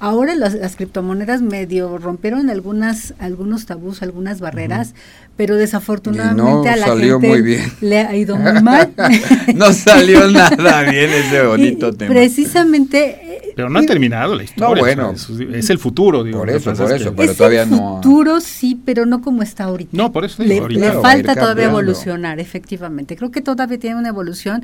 ahora 0.00 0.34
las, 0.34 0.76
criptomonedas 0.76 1.42
medio 1.42 1.98
rompieron 1.98 2.50
algunas 2.50 3.14
algunos 3.18 3.66
tabús, 3.66 4.02
algunas 4.02 4.40
barreras, 4.40 4.94
pero 5.36 5.56
desafortunadamente 5.56 6.68
a 6.68 6.76
la 6.76 6.96
gente 6.96 7.70
le 7.80 8.00
ha 8.00 8.16
ido 8.16 8.36
muy 8.36 8.62
mal. 8.62 8.92
no 9.54 9.72
salió 9.72 10.28
nada 10.30 10.82
bien 10.82 11.10
ese 11.10 11.42
bonito 11.42 11.92
tema. 11.92 12.12
Precisamente 12.12 13.27
pero 13.58 13.70
no 13.70 13.80
ha 13.80 13.82
terminado 13.82 14.36
la 14.36 14.44
historia. 14.44 14.76
No, 14.76 14.80
bueno. 14.80 15.14
es, 15.52 15.68
el 15.68 15.80
futuro, 15.80 16.22
digo. 16.22 16.38
Por 16.38 16.48
eso, 16.48 16.72
por 16.72 16.92
eso, 16.92 17.12
pero 17.16 17.34
todavía 17.34 17.66
no. 17.66 17.74
el 17.74 18.02
futuro 18.04 18.40
sí, 18.40 18.80
pero 18.84 19.04
no 19.04 19.20
como 19.20 19.42
está 19.42 19.64
ahorita. 19.64 19.90
No, 19.96 20.12
por 20.12 20.24
eso 20.24 20.44
le, 20.44 20.60
le 20.60 20.92
falta 20.92 21.34
todavía 21.34 21.64
evolucionar, 21.64 22.38
efectivamente. 22.38 23.16
Creo 23.16 23.32
que 23.32 23.40
todavía 23.40 23.76
tiene 23.76 23.96
una 23.96 24.10
evolución. 24.10 24.62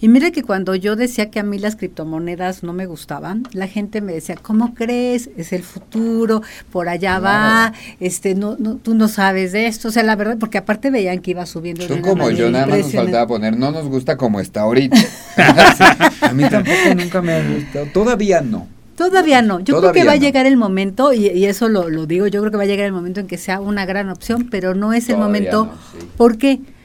Y 0.00 0.06
mire 0.06 0.30
que 0.30 0.44
cuando 0.44 0.76
yo 0.76 0.94
decía 0.94 1.28
que 1.28 1.40
a 1.40 1.42
mí 1.42 1.58
las 1.58 1.74
criptomonedas 1.74 2.62
no 2.62 2.72
me 2.72 2.86
gustaban, 2.86 3.48
la 3.50 3.66
gente 3.66 4.00
me 4.00 4.12
decía, 4.12 4.36
¿cómo 4.40 4.74
crees? 4.74 5.28
Es 5.36 5.52
el 5.52 5.64
futuro, 5.64 6.42
por 6.70 6.88
allá 6.88 7.18
va, 7.18 7.72
este, 7.98 8.36
no, 8.36 8.54
no, 8.60 8.76
tú 8.76 8.94
no 8.94 9.08
sabes 9.08 9.50
de 9.50 9.66
esto. 9.66 9.88
O 9.88 9.90
sea, 9.90 10.04
la 10.04 10.14
verdad, 10.14 10.36
porque 10.38 10.58
aparte 10.58 10.92
veían 10.92 11.18
que 11.18 11.32
iba 11.32 11.46
subiendo. 11.46 11.88
Son 11.88 12.00
como 12.00 12.30
yo, 12.30 12.48
nada 12.48 12.68
más 12.68 12.78
nos 12.78 12.92
faltaba 12.92 13.26
poner, 13.26 13.56
no 13.56 13.72
nos 13.72 13.88
gusta 13.88 14.16
como 14.16 14.38
está 14.38 14.60
ahorita. 14.60 14.96
a 16.20 16.32
mí 16.32 16.48
tampoco 16.48 16.94
nunca 16.96 17.20
me 17.20 17.32
ha 17.32 17.42
gustado. 17.42 17.86
Todavía 17.86 18.35
no. 18.40 18.68
Todavía 18.96 19.42
no. 19.42 19.60
Yo 19.60 19.78
creo 19.78 19.92
que 19.92 20.04
va 20.04 20.12
a 20.12 20.16
llegar 20.16 20.46
el 20.46 20.56
momento, 20.56 21.12
y, 21.12 21.44
eso 21.44 21.68
lo, 21.68 22.06
digo, 22.06 22.26
yo 22.26 22.40
creo 22.40 22.50
que 22.50 22.56
va 22.56 22.62
a 22.62 22.66
llegar 22.66 22.86
el 22.86 22.92
momento 22.92 23.20
en 23.20 23.26
que 23.26 23.36
sea 23.36 23.60
una 23.60 23.84
gran 23.84 24.08
opción, 24.08 24.48
pero 24.50 24.74
no 24.74 24.92
es 24.94 25.08
el 25.10 25.18
momento. 25.18 25.70
¿Por 26.16 26.38
qué? 26.38 26.60
Porque 26.60 26.75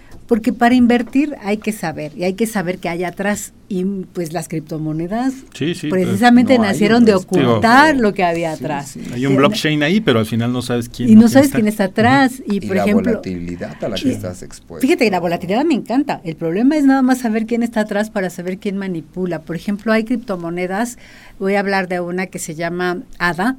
para 0.53 0.75
invertir 0.75 1.35
hay 1.43 1.57
que 1.57 1.73
saber, 1.73 2.13
y 2.15 2.23
hay 2.23 2.35
que 2.35 2.47
saber 2.47 2.77
que 2.77 2.88
hay 2.88 3.03
atrás. 3.03 3.51
Y 3.67 3.83
pues 3.83 4.33
las 4.33 4.50
criptomonedas 4.50 5.33
pues, 5.57 5.79
precisamente 5.89 6.59
nacieron 6.59 7.05
de 7.05 7.15
ocultar 7.15 7.95
lo 7.95 8.13
que 8.13 8.23
había 8.23 8.51
atrás. 8.51 8.97
Hay 9.13 9.25
un 9.25 9.38
blockchain 9.38 9.81
ahí, 9.81 10.01
pero 10.01 10.19
al 10.19 10.25
final 10.25 10.51
no 10.51 10.61
sabes 10.61 10.89
quién 10.89 11.09
Y 11.09 11.15
no 11.15 11.29
sabes 11.29 11.51
quién 11.51 11.67
está 11.67 11.85
atrás. 11.85 12.41
Y, 12.45 12.59
por 12.59 12.75
la 12.75 12.83
ejemplo. 12.83 13.11
volatilidad 13.11 13.81
a 13.81 13.89
la 13.89 13.95
que 13.95 14.11
estás 14.11 14.43
expuesto. 14.43 14.85
Fíjate 14.85 15.05
que 15.05 15.11
la 15.11 15.21
volatilidad 15.21 15.63
me 15.63 15.73
encanta. 15.73 16.19
El 16.25 16.35
problema 16.35 16.75
es 16.75 16.83
nada 16.83 17.01
más 17.01 17.19
saber 17.19 17.45
quién 17.45 17.63
está 17.63 17.81
atrás 17.81 18.09
para 18.09 18.29
saber 18.29 18.57
quién 18.57 18.77
manipula. 18.77 19.41
Por 19.41 19.55
ejemplo, 19.55 19.93
hay 19.93 20.03
criptomonedas. 20.03 20.97
Voy 21.39 21.55
a 21.55 21.61
hablar 21.61 21.88
de 21.88 22.01
una 22.01 22.27
que 22.27 22.39
se 22.39 22.55
llama 22.55 23.03
ADA 23.19 23.55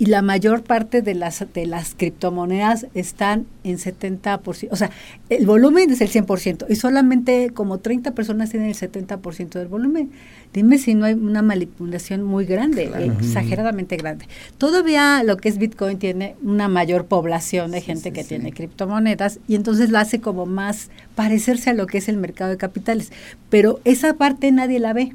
y 0.00 0.06
la 0.06 0.22
mayor 0.22 0.62
parte 0.62 1.02
de 1.02 1.14
las, 1.14 1.44
de 1.52 1.66
las 1.66 1.94
criptomonedas 1.94 2.86
están 2.94 3.44
en 3.64 3.76
70%, 3.76 4.68
o 4.70 4.76
sea, 4.76 4.90
el 5.28 5.44
volumen 5.44 5.90
es 5.90 6.00
el 6.00 6.08
100% 6.08 6.64
y 6.70 6.76
solamente 6.76 7.50
como 7.50 7.80
30 7.80 8.12
personas 8.12 8.48
tienen 8.48 8.70
el 8.70 8.74
70% 8.74 9.50
del 9.50 9.68
volumen. 9.68 10.10
Dime 10.54 10.78
si 10.78 10.94
no 10.94 11.04
hay 11.04 11.12
una 11.12 11.42
manipulación 11.42 12.22
muy 12.22 12.46
grande, 12.46 12.90
exageradamente 13.20 13.98
grande. 13.98 14.26
Todavía 14.56 15.22
lo 15.22 15.36
que 15.36 15.50
es 15.50 15.58
Bitcoin 15.58 15.98
tiene 15.98 16.34
una 16.42 16.68
mayor 16.68 17.04
población 17.04 17.70
de 17.70 17.82
gente 17.82 18.10
que 18.10 18.24
tiene 18.24 18.54
criptomonedas 18.54 19.38
y 19.48 19.54
entonces 19.54 19.90
la 19.90 20.00
hace 20.00 20.18
como 20.18 20.46
más 20.46 20.88
parecerse 21.14 21.68
a 21.68 21.74
lo 21.74 21.86
que 21.86 21.98
es 21.98 22.08
el 22.08 22.16
mercado 22.16 22.50
de 22.50 22.56
capitales, 22.56 23.12
pero 23.50 23.80
esa 23.84 24.14
parte 24.14 24.50
nadie 24.50 24.78
la 24.78 24.94
ve 24.94 25.12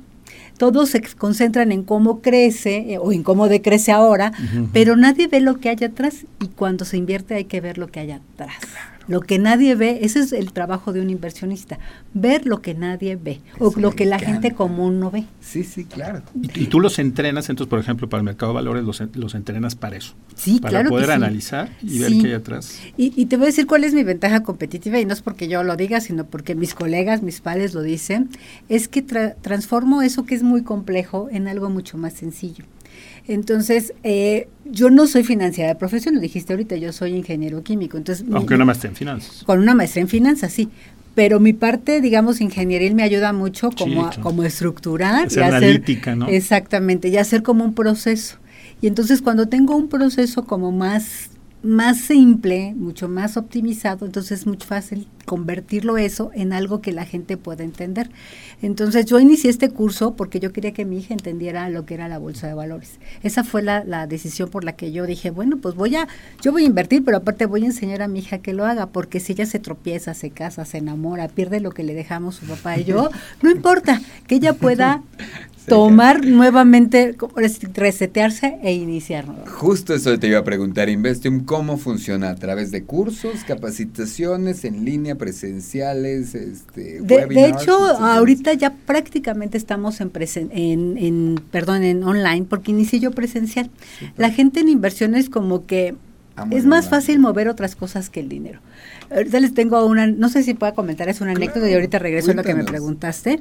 todos 0.57 0.89
se 0.89 1.01
concentran 1.01 1.71
en 1.71 1.83
cómo 1.83 2.21
crece 2.21 2.93
eh, 2.93 2.97
o 2.97 3.11
en 3.11 3.23
cómo 3.23 3.47
decrece 3.47 3.91
ahora, 3.91 4.31
pero 4.73 4.95
nadie 4.95 5.27
ve 5.27 5.41
lo 5.41 5.59
que 5.59 5.69
hay 5.69 5.83
atrás 5.83 6.25
y 6.41 6.47
cuando 6.47 6.85
se 6.85 6.97
invierte 6.97 7.35
hay 7.35 7.45
que 7.45 7.61
ver 7.61 7.77
lo 7.77 7.87
que 7.87 7.99
hay 7.99 8.11
atrás. 8.11 8.55
Lo 9.07 9.21
que 9.21 9.39
nadie 9.39 9.75
ve, 9.75 9.99
ese 10.01 10.19
es 10.19 10.33
el 10.33 10.51
trabajo 10.51 10.93
de 10.93 11.01
un 11.01 11.09
inversionista, 11.09 11.79
ver 12.13 12.45
lo 12.45 12.61
que 12.61 12.73
nadie 12.73 13.15
ve 13.15 13.41
o 13.59 13.73
lo 13.77 13.91
que 13.91 14.05
la 14.05 14.19
gente 14.19 14.53
común 14.53 14.99
no 14.99 15.11
ve. 15.11 15.25
Sí, 15.41 15.63
sí, 15.63 15.85
claro. 15.85 16.21
Y, 16.55 16.65
tú 16.67 16.79
los 16.79 16.99
entrenas, 16.99 17.49
entonces, 17.49 17.69
por 17.69 17.79
ejemplo, 17.79 18.09
para 18.09 18.19
el 18.19 18.25
mercado 18.25 18.51
de 18.51 18.55
valores, 18.55 18.83
los, 18.83 19.01
los 19.15 19.35
entrenas 19.35 19.75
para 19.75 19.97
eso. 19.97 20.15
Sí, 20.35 20.59
para 20.59 20.83
poder 20.83 21.11
analizar 21.11 21.69
y 21.81 21.99
ver 21.99 22.11
qué 22.11 22.27
hay 22.27 22.33
atrás. 22.33 22.79
Y, 22.97 23.25
te 23.25 23.37
voy 23.37 23.45
a 23.45 23.47
decir 23.47 23.67
cuál 23.67 23.83
es 23.83 23.93
mi 23.93 24.03
ventaja 24.03 24.43
competitiva, 24.43 24.99
y 24.99 25.05
no 25.05 25.13
es 25.13 25.21
porque 25.21 25.47
yo 25.47 25.63
lo 25.63 25.75
diga, 25.75 26.01
sino 26.01 26.25
porque 26.25 26.55
mis 26.55 26.73
colegas, 26.73 27.21
mis 27.21 27.41
padres 27.41 27.73
lo 27.73 27.81
dicen, 27.81 28.29
es 28.69 28.87
que 28.87 29.01
transformo 29.01 30.01
eso 30.01 30.25
que 30.25 30.35
es 30.35 30.43
muy 30.43 30.63
complejo 30.63 31.27
en 31.31 31.47
algo 31.47 31.69
mucho 31.69 31.97
más 31.97 32.13
sencillo. 32.13 32.65
Entonces, 33.27 33.93
eh, 34.03 34.47
yo 34.65 34.89
no 34.89 35.07
soy 35.07 35.23
financiera 35.23 35.69
de 35.69 35.75
profesión, 35.75 36.15
lo 36.15 36.21
dijiste 36.21 36.53
ahorita, 36.53 36.75
yo 36.75 36.93
soy 36.93 37.15
ingeniero 37.15 37.63
químico. 37.63 37.97
Entonces, 37.97 38.25
Aunque 38.31 38.55
una 38.55 38.65
maestría 38.65 38.89
en 38.91 38.95
finanzas. 38.95 39.43
Con 39.43 39.59
una 39.59 39.73
maestría 39.73 40.01
en 40.01 40.09
finanzas, 40.09 40.53
sí. 40.53 40.69
Pero 41.15 41.39
mi 41.39 41.53
parte, 41.53 42.01
digamos, 42.01 42.41
ingenieril 42.41 42.93
me 42.93 43.03
ayuda 43.03 43.31
mucho 43.33 43.71
como, 43.71 44.09
como 44.21 44.43
estructurar. 44.43 45.29
y 45.31 45.39
analítica, 45.39 46.11
hacer, 46.11 46.17
¿no? 46.17 46.27
Exactamente, 46.27 47.07
y 47.07 47.17
hacer 47.17 47.41
como 47.41 47.63
un 47.63 47.73
proceso. 47.73 48.37
Y 48.81 48.87
entonces 48.87 49.21
cuando 49.21 49.47
tengo 49.47 49.75
un 49.75 49.87
proceso 49.87 50.45
como 50.45 50.71
más 50.71 51.29
más 51.63 51.97
simple, 51.97 52.75
mucho 52.75 53.09
más 53.09 53.37
optimizado, 53.37 54.05
entonces 54.05 54.41
es 54.41 54.45
muy 54.45 54.57
fácil 54.57 55.07
convertirlo 55.25 55.97
eso 55.97 56.31
en 56.33 56.53
algo 56.53 56.81
que 56.81 56.91
la 56.91 57.05
gente 57.05 57.37
pueda 57.37 57.63
entender. 57.63 58.09
Entonces 58.61 59.05
yo 59.05 59.19
inicié 59.19 59.49
este 59.49 59.69
curso 59.69 60.15
porque 60.15 60.39
yo 60.39 60.53
quería 60.53 60.71
que 60.71 60.85
mi 60.85 60.99
hija 60.99 61.13
entendiera 61.13 61.69
lo 61.69 61.85
que 61.85 61.95
era 61.95 62.07
la 62.07 62.17
bolsa 62.17 62.47
de 62.47 62.53
valores. 62.53 62.99
Esa 63.23 63.43
fue 63.43 63.61
la, 63.61 63.83
la, 63.83 64.07
decisión 64.07 64.49
por 64.49 64.63
la 64.63 64.73
que 64.73 64.91
yo 64.91 65.05
dije, 65.05 65.31
bueno, 65.31 65.57
pues 65.57 65.75
voy 65.75 65.95
a, 65.95 66.07
yo 66.41 66.51
voy 66.51 66.63
a 66.63 66.67
invertir, 66.67 67.03
pero 67.03 67.17
aparte 67.17 67.45
voy 67.45 67.63
a 67.63 67.67
enseñar 67.67 68.01
a 68.01 68.07
mi 68.07 68.19
hija 68.19 68.37
que 68.37 68.53
lo 68.53 68.65
haga, 68.65 68.87
porque 68.87 69.19
si 69.19 69.33
ella 69.33 69.45
se 69.45 69.59
tropieza, 69.59 70.13
se 70.13 70.29
casa, 70.29 70.63
se 70.65 70.77
enamora, 70.77 71.27
pierde 71.27 71.59
lo 71.59 71.71
que 71.71 71.83
le 71.83 71.93
dejamos 71.93 72.35
su 72.35 72.45
papá 72.45 72.77
y 72.77 72.85
yo, 72.85 73.09
no 73.41 73.51
importa, 73.51 74.01
que 74.27 74.35
ella 74.35 74.53
pueda 74.53 75.01
tomar 75.67 76.25
nuevamente, 76.25 77.15
resetearse 77.75 78.57
e 78.63 78.73
iniciar. 78.73 79.25
Justo 79.47 79.93
eso 79.93 80.17
te 80.19 80.27
iba 80.27 80.39
a 80.39 80.43
preguntar, 80.43 80.89
Investium, 80.89 81.43
¿cómo 81.45 81.77
funciona? 81.77 82.29
¿A 82.29 82.35
través 82.35 82.71
de 82.71 82.83
cursos, 82.83 83.43
capacitaciones 83.45 84.65
en 84.65 84.85
línea, 84.85 85.14
presenciales, 85.15 86.35
este, 86.35 87.01
de, 87.01 87.25
de 87.25 87.49
hecho, 87.49 87.73
ahorita 87.73 88.53
ya 88.53 88.73
prácticamente 88.73 89.57
estamos 89.57 90.01
en, 90.01 90.11
en, 90.51 90.97
en, 90.97 91.41
perdón, 91.51 91.83
en 91.83 92.03
online, 92.03 92.45
porque 92.49 92.71
inicié 92.71 92.99
yo 92.99 93.11
presencial. 93.11 93.69
La 94.17 94.29
gente 94.31 94.59
en 94.59 94.69
inversiones 94.69 95.29
como 95.29 95.65
que 95.65 95.95
ah, 96.35 96.47
es 96.51 96.65
más 96.65 96.89
fácil 96.89 97.19
mover 97.19 97.49
otras 97.49 97.75
cosas 97.75 98.09
que 98.09 98.19
el 98.19 98.29
dinero. 98.29 98.59
Ahorita 99.09 99.39
les 99.39 99.53
tengo 99.53 99.85
una, 99.85 100.07
no 100.07 100.29
sé 100.29 100.43
si 100.43 100.53
pueda 100.53 100.73
comentar, 100.73 101.09
es 101.09 101.21
una 101.21 101.31
anécdota 101.31 101.69
y 101.69 101.73
ahorita 101.73 101.99
regreso 101.99 102.31
a 102.31 102.33
lo 102.33 102.43
que 102.43 102.55
me 102.55 102.63
preguntaste 102.63 103.39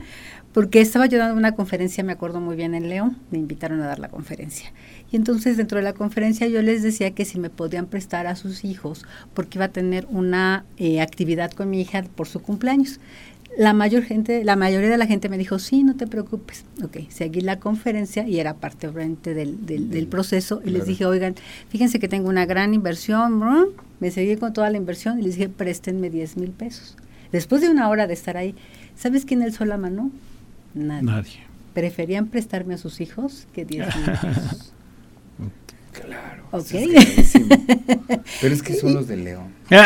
porque 0.55 0.81
estaba 0.81 1.07
yo 1.07 1.19
dando 1.19 1.37
una 1.37 1.53
conferencia, 1.53 2.05
me 2.05 2.13
acuerdo 2.13 2.41
muy 2.41 2.55
bien, 2.55 2.75
en 2.75 2.89
León, 2.89 3.19
me 3.33 3.39
invitaron 3.39 3.83
a 3.83 3.87
dar 3.89 3.99
la 3.99 4.09
conferencia. 4.09 4.73
Y 5.15 5.17
entonces 5.17 5.57
dentro 5.57 5.79
de 5.79 5.85
la 5.85 5.93
conferencia 5.93 6.49
yo 6.49 6.61
les 6.61 6.83
decía 6.83 7.13
que 7.13 7.25
si 7.25 7.39
me 7.39 7.49
podían 7.49 7.87
prestar 7.87 8.27
a 8.27 8.35
sus 8.35 8.65
hijos, 8.65 9.05
porque 9.33 9.59
iba 9.59 9.67
a 9.67 9.69
tener 9.69 10.09
una 10.11 10.65
eh, 10.77 11.01
actividad 11.01 11.53
con 11.53 11.71
mi 11.71 11.81
hija 11.81 12.03
por 12.17 12.27
su 12.27 12.43
cumpleaños. 12.43 12.99
La 13.57 13.75
mayor 13.75 14.03
gente, 14.03 14.43
la 14.43 14.57
mayoría 14.57 14.89
de 14.89 14.99
la 14.99 15.07
gente 15.07 15.29
me 15.29 15.39
dijo, 15.39 15.61
sí, 15.61 15.85
no 15.85 15.95
te 15.95 16.09
preocupes. 16.09 16.65
Ok, 16.83 16.97
seguí 17.11 17.43
la 17.43 17.61
conferencia 17.61 18.27
y 18.27 18.41
era 18.41 18.55
parte 18.55 18.89
obviamente 18.89 19.35
del, 19.35 19.65
del, 19.65 20.07
proceso. 20.09 20.61
Y 20.65 20.71
les 20.71 20.85
dije, 20.85 21.07
oigan, 21.07 21.37
fíjense 21.69 22.01
que 22.01 22.09
tengo 22.09 22.29
una 22.29 22.45
gran 22.45 22.75
inversión. 22.75 23.41
Me 24.01 24.11
seguí 24.11 24.35
con 24.35 24.53
toda 24.53 24.69
la 24.69 24.79
inversión 24.79 25.21
y 25.21 25.23
les 25.23 25.37
dije, 25.37 25.49
préstenme 25.49 26.11
10 26.11 26.39
mil 26.39 26.51
pesos. 26.51 26.97
Después 27.31 27.63
de 27.63 27.69
una 27.69 27.89
hora 27.89 28.09
de 28.09 28.15
estar 28.15 28.37
ahí, 28.37 28.57
¿sabes 28.97 29.25
quién 29.25 29.43
alzó 29.43 29.65
la 29.65 29.79
mano? 29.79 30.11
Nadie. 30.75 31.39
Preferían 31.73 32.27
prestarme 32.27 32.75
a 32.75 32.79
sus 32.79 33.01
hijos 33.01 33.47
que 33.53 33.65
10 33.65 33.97
mil 33.97 34.07
pesos. 34.21 34.73
Claro. 35.95 36.45
Okay. 36.51 36.95
Pero 38.41 38.55
es 38.55 38.63
que 38.63 38.75
son 38.75 38.95
los 38.95 39.07
de 39.07 39.17
León. 39.17 39.55
te 39.69 39.77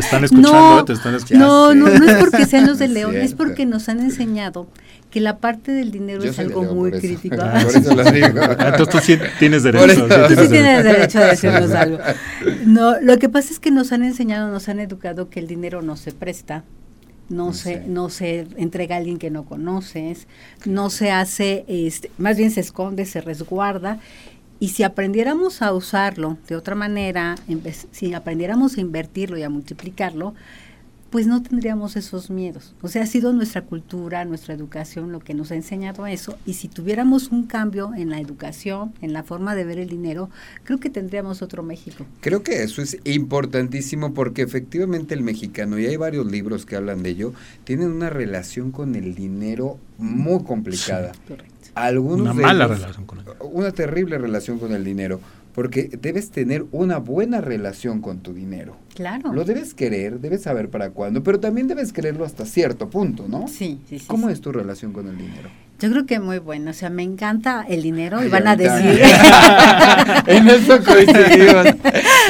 están 0.00 0.24
escuchando, 0.24 0.52
no, 0.52 0.84
te 0.84 0.92
están 0.92 1.14
escuchando. 1.14 1.46
No, 1.46 1.74
no, 1.74 1.98
no 1.98 2.10
es 2.10 2.16
porque 2.16 2.46
sean 2.46 2.66
los 2.66 2.78
de 2.78 2.88
León, 2.96 3.16
es, 3.16 3.34
porque 3.34 3.66
nos 3.66 3.88
han 3.88 4.00
enseñado 4.00 4.68
que 5.10 5.20
la 5.20 5.38
parte 5.38 5.72
del 5.72 5.90
dinero 5.90 6.22
es 6.22 6.38
algo 6.38 6.62
muy 6.64 6.90
crítico. 6.92 7.36
por 7.62 7.76
eso 7.76 7.94
lo 7.94 8.04
digo. 8.10 8.42
Entonces 8.42 8.88
tú 8.88 8.98
sí 9.00 9.18
tienes 9.38 9.62
derecho. 9.62 10.06
Tú 10.06 10.34
sí 10.34 10.48
tienes 10.48 10.84
derecho 10.84 11.18
a 11.18 11.26
decirnos 11.26 11.70
algo. 11.72 11.98
No, 12.66 13.00
lo 13.00 13.18
que 13.18 13.28
pasa 13.28 13.52
es 13.52 13.58
que 13.58 13.70
nos 13.70 13.92
han 13.92 14.02
enseñado, 14.02 14.50
nos 14.50 14.68
han 14.68 14.80
educado 14.80 15.30
que 15.30 15.40
el 15.40 15.46
dinero 15.46 15.82
no 15.82 15.96
se 15.96 16.12
presta, 16.12 16.64
no, 17.28 17.52
se, 17.52 17.80
no 17.80 18.10
se 18.10 18.46
entrega 18.56 18.96
a 18.96 18.98
alguien 18.98 19.18
que 19.18 19.30
no 19.30 19.44
conoces, 19.44 20.26
no 20.64 20.90
se 20.90 21.10
hace, 21.10 21.64
este, 21.68 22.10
más 22.18 22.36
bien 22.36 22.50
se 22.50 22.60
esconde, 22.60 23.06
se 23.06 23.20
resguarda. 23.20 23.98
Y 24.64 24.68
si 24.68 24.82
aprendiéramos 24.82 25.60
a 25.60 25.74
usarlo 25.74 26.38
de 26.48 26.56
otra 26.56 26.74
manera, 26.74 27.34
si 27.92 28.14
aprendiéramos 28.14 28.78
a 28.78 28.80
invertirlo 28.80 29.36
y 29.36 29.42
a 29.42 29.50
multiplicarlo, 29.50 30.32
pues 31.10 31.26
no 31.26 31.42
tendríamos 31.42 31.96
esos 31.96 32.30
miedos. 32.30 32.74
O 32.80 32.88
sea, 32.88 33.02
ha 33.02 33.06
sido 33.06 33.34
nuestra 33.34 33.60
cultura, 33.60 34.24
nuestra 34.24 34.54
educación 34.54 35.12
lo 35.12 35.20
que 35.20 35.34
nos 35.34 35.50
ha 35.50 35.54
enseñado 35.54 36.06
eso. 36.06 36.38
Y 36.46 36.54
si 36.54 36.68
tuviéramos 36.68 37.28
un 37.28 37.44
cambio 37.44 37.92
en 37.94 38.08
la 38.08 38.18
educación, 38.18 38.94
en 39.02 39.12
la 39.12 39.22
forma 39.22 39.54
de 39.54 39.64
ver 39.66 39.78
el 39.78 39.90
dinero, 39.90 40.30
creo 40.62 40.80
que 40.80 40.88
tendríamos 40.88 41.42
otro 41.42 41.62
México. 41.62 42.06
Creo 42.22 42.42
que 42.42 42.62
eso 42.62 42.80
es 42.80 42.96
importantísimo 43.04 44.14
porque 44.14 44.40
efectivamente 44.40 45.12
el 45.12 45.20
mexicano, 45.20 45.78
y 45.78 45.84
hay 45.84 45.98
varios 45.98 46.24
libros 46.24 46.64
que 46.64 46.76
hablan 46.76 47.02
de 47.02 47.10
ello, 47.10 47.34
tienen 47.64 47.92
una 47.92 48.08
relación 48.08 48.70
con 48.70 48.94
el 48.94 49.14
dinero 49.14 49.78
muy 49.98 50.42
complicada. 50.42 51.12
correcto. 51.28 51.53
Algunos 51.74 52.20
una 52.20 52.34
mala 52.34 52.66
relación 52.66 53.04
con 53.04 53.18
él. 53.18 53.24
Una 53.40 53.72
terrible 53.72 54.18
relación 54.18 54.58
con 54.58 54.72
el 54.72 54.84
dinero 54.84 55.20
porque 55.54 55.88
debes 56.00 56.30
tener 56.30 56.66
una 56.72 56.98
buena 56.98 57.40
relación 57.40 58.00
con 58.00 58.18
tu 58.18 58.34
dinero. 58.34 58.76
Claro. 58.94 59.32
Lo 59.32 59.44
debes 59.44 59.72
querer, 59.72 60.20
debes 60.20 60.42
saber 60.42 60.68
para 60.68 60.90
cuándo, 60.90 61.22
pero 61.22 61.38
también 61.38 61.68
debes 61.68 61.92
quererlo 61.92 62.24
hasta 62.24 62.44
cierto 62.44 62.90
punto, 62.90 63.26
¿no? 63.28 63.46
Sí, 63.46 63.80
sí, 63.88 64.00
sí. 64.00 64.06
¿Cómo 64.06 64.28
es 64.28 64.40
tu 64.40 64.50
relación 64.50 64.92
con 64.92 65.06
el 65.08 65.16
dinero? 65.16 65.48
Yo 65.80 65.90
creo 65.90 66.06
que 66.06 66.20
muy 66.20 66.38
bueno, 66.38 66.70
o 66.70 66.74
sea, 66.74 66.88
me 66.88 67.02
encanta 67.02 67.66
el 67.68 67.82
dinero 67.82 68.24
y 68.24 68.28
van 68.28 68.46
a 68.46 68.54
decir... 68.54 69.02
en 70.26 70.48
eso 70.48 70.78
coincidimos. 70.84 71.66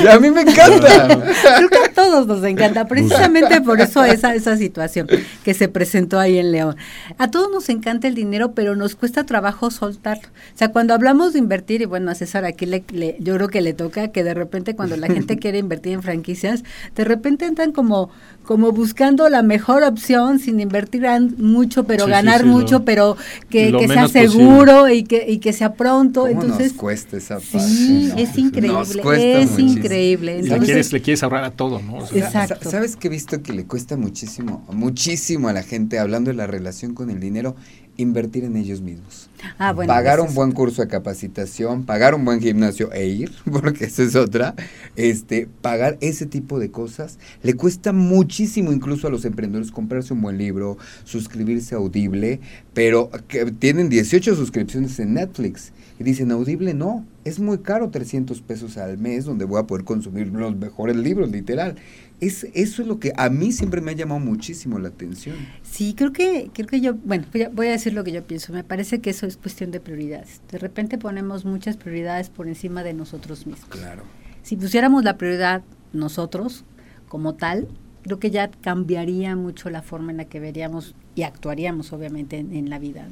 Y 0.03 0.07
a 0.07 0.19
mí 0.19 0.31
me 0.31 0.41
encanta. 0.41 1.23
creo 1.57 1.69
que 1.69 1.77
a 1.77 1.93
todos 1.95 2.27
nos 2.27 2.43
encanta, 2.43 2.87
precisamente 2.87 3.61
por 3.61 3.81
eso 3.81 4.03
esa, 4.03 4.35
esa 4.35 4.57
situación 4.57 5.09
que 5.45 5.53
se 5.53 5.69
presentó 5.69 6.19
ahí 6.19 6.39
en 6.39 6.53
León. 6.53 6.77
A 7.19 7.31
todos 7.31 7.51
nos 7.53 7.69
encanta 7.69 8.09
el 8.09 8.15
dinero, 8.15 8.53
pero 8.53 8.77
nos 8.77 8.97
cuesta 8.97 9.25
trabajo 9.25 9.71
soltarlo. 9.71 10.29
O 10.55 10.59
sea, 10.59 10.69
cuando 10.69 10.95
hablamos 10.95 11.35
de 11.35 11.39
invertir, 11.39 11.83
y 11.83 11.85
bueno, 11.85 12.11
a 12.11 12.15
César 12.15 12.47
aquí 12.47 12.65
le, 12.65 12.83
yo 13.21 13.35
creo 13.35 13.49
que 13.49 13.61
le 13.61 13.75
toca 13.75 14.09
que 14.09 14.25
de 14.25 14.33
repente 14.33 14.75
cuando 14.75 14.97
la 14.97 15.07
gente 15.07 15.39
quiere 15.39 15.59
invertir 15.59 15.93
en 15.93 16.03
franquicias, 16.03 16.65
de 16.95 17.05
repente 17.05 17.45
entran 17.45 17.73
como, 17.73 18.11
como 18.43 18.73
buscando 18.73 19.29
la 19.29 19.43
mejor 19.43 19.83
opción 19.83 20.39
sin 20.39 20.61
invertir 20.61 21.05
mucho, 21.37 21.85
pero 21.85 22.07
ganar 22.07 22.45
mucho, 22.45 22.85
pero 22.85 23.17
que, 23.51 23.89
sea 23.89 24.09
seguro 24.09 24.89
y 24.89 25.05
que, 25.05 25.27
y 25.29 25.39
que 25.39 25.53
sea 25.53 25.75
pronto. 25.75 26.27
Entonces, 26.29 26.73
nos 26.73 26.81
cuesta 26.81 27.17
esa 27.17 27.37
parte? 27.37 27.61
Sí, 27.61 28.13
es 28.17 28.37
increíble, 28.39 29.43
es 29.43 29.59
increíble. 29.59 30.43
le, 30.43 30.59
quieres, 30.59 30.93
le 30.93 31.01
quieres 31.01 31.23
ahorrar 31.23 31.45
a 31.45 31.51
todo, 31.51 31.81
¿no? 31.81 32.05
Exacto. 32.15 32.71
¿Sabes 32.71 32.97
que 32.97 33.09
he 33.09 33.11
visto 33.11 33.43
que 33.43 33.53
le 33.53 33.65
cuesta 33.65 33.97
muchísimo, 33.97 34.65
muchísimo 34.73 35.49
a 35.49 35.53
la 35.53 35.63
gente, 35.63 35.99
hablando 35.99 36.31
de 36.31 36.37
la 36.37 36.47
relación 36.47 36.95
con 36.95 37.11
el 37.11 37.21
dinero, 37.21 37.57
invertir 37.97 38.45
en 38.45 38.57
ellos 38.57 38.81
mismos? 38.81 39.29
Ah, 39.59 39.73
bueno, 39.73 39.93
pagar 39.93 40.21
un 40.21 40.35
buen 40.35 40.53
curso 40.53 40.83
de 40.83 40.89
capacitación, 40.89 41.85
pagar 41.85 42.15
un 42.15 42.25
buen 42.25 42.41
gimnasio 42.41 42.93
e 42.93 43.07
ir, 43.07 43.33
porque 43.51 43.85
esa 43.85 44.03
es 44.03 44.17
otra, 44.17 44.55
este, 44.97 45.49
pagar 45.61 45.99
ese 46.01 46.27
tipo 46.27 46.59
de 46.59 46.71
cosas, 46.71 47.19
le 47.43 47.55
cuesta 47.55 47.93
muchísimo 47.93 48.73
incluso 48.73 49.07
a 49.07 49.11
los 49.11 49.25
emprendedores 49.25 49.71
comprarse 49.71 50.15
un 50.15 50.23
buen 50.23 50.39
libro, 50.39 50.79
suscribirse 51.05 51.75
a 51.75 51.79
Audible, 51.79 52.41
pero 52.75 53.11
que 53.29 53.47
tienen 53.53 53.89
18 53.89 54.35
suscripciones 54.35 54.99
en 54.99 55.15
Netflix 55.15 55.73
y 55.99 56.05
dicen 56.05 56.33
Audible 56.33 56.75
no, 56.75 57.07
es 57.25 57.39
muy 57.39 57.59
caro 57.59 57.91
300 57.91 58.41
pesos 58.43 58.77
al 58.77 58.99
mes 58.99 59.25
donde 59.25 59.45
voy 59.45 59.61
a 59.61 59.67
poder 59.67 59.85
consumir 59.85 60.27
los 60.27 60.57
mejores 60.57 60.97
libros, 60.97 61.31
literal. 61.31 61.77
Es, 62.21 62.45
eso 62.55 62.83
es 62.83 62.89
lo 62.89 62.99
que 62.99 63.13
a 63.17 63.29
mí 63.29 63.53
siempre 63.53 63.81
me 63.81 63.93
ha 63.93 63.95
llamado 63.95 64.21
muchísimo 64.21 64.79
la 64.79 64.89
atención. 64.89 65.37
Sí, 65.63 65.95
creo 65.97 66.13
que, 66.13 66.51
creo 66.53 66.67
que 66.67 66.81
yo, 66.81 66.95
bueno, 66.95 67.27
voy 67.53 67.67
a 67.69 67.71
decir 67.71 67.93
lo 67.93 68.03
que 68.03 68.13
yo 68.13 68.25
pienso. 68.25 68.53
Me 68.53 68.65
parece 68.65 69.01
que 69.01 69.11
eso 69.11 69.27
es 69.27 69.37
cuestión 69.37 69.71
de 69.71 69.81
prioridades. 69.81 70.41
De 70.51 70.59
repente 70.59 70.99
ponemos 70.99 71.45
muchas 71.45 71.77
prioridades 71.77 72.29
por 72.31 72.49
encima 72.49 72.83
de 72.83 72.95
nosotros 72.95 73.47
mismos. 73.47 73.69
Claro. 73.69 74.03
Si 74.43 74.57
pusiéramos 74.57 75.05
la 75.05 75.17
prioridad 75.17 75.63
nosotros 75.93 76.65
como 77.09 77.35
tal, 77.35 77.69
creo 78.05 78.19
que 78.19 78.31
ya 78.31 78.51
cambiaría 78.51 79.35
mucho 79.35 79.71
la 79.71 79.81
forma 79.81 80.11
en 80.11 80.19
la 80.19 80.27
que 80.27 80.39
veríamos 80.39 80.95
y 81.15 81.23
actuaríamos 81.23 81.93
obviamente 81.95 82.39
en, 82.39 82.69
la 82.69 82.79
vida. 82.79 83.09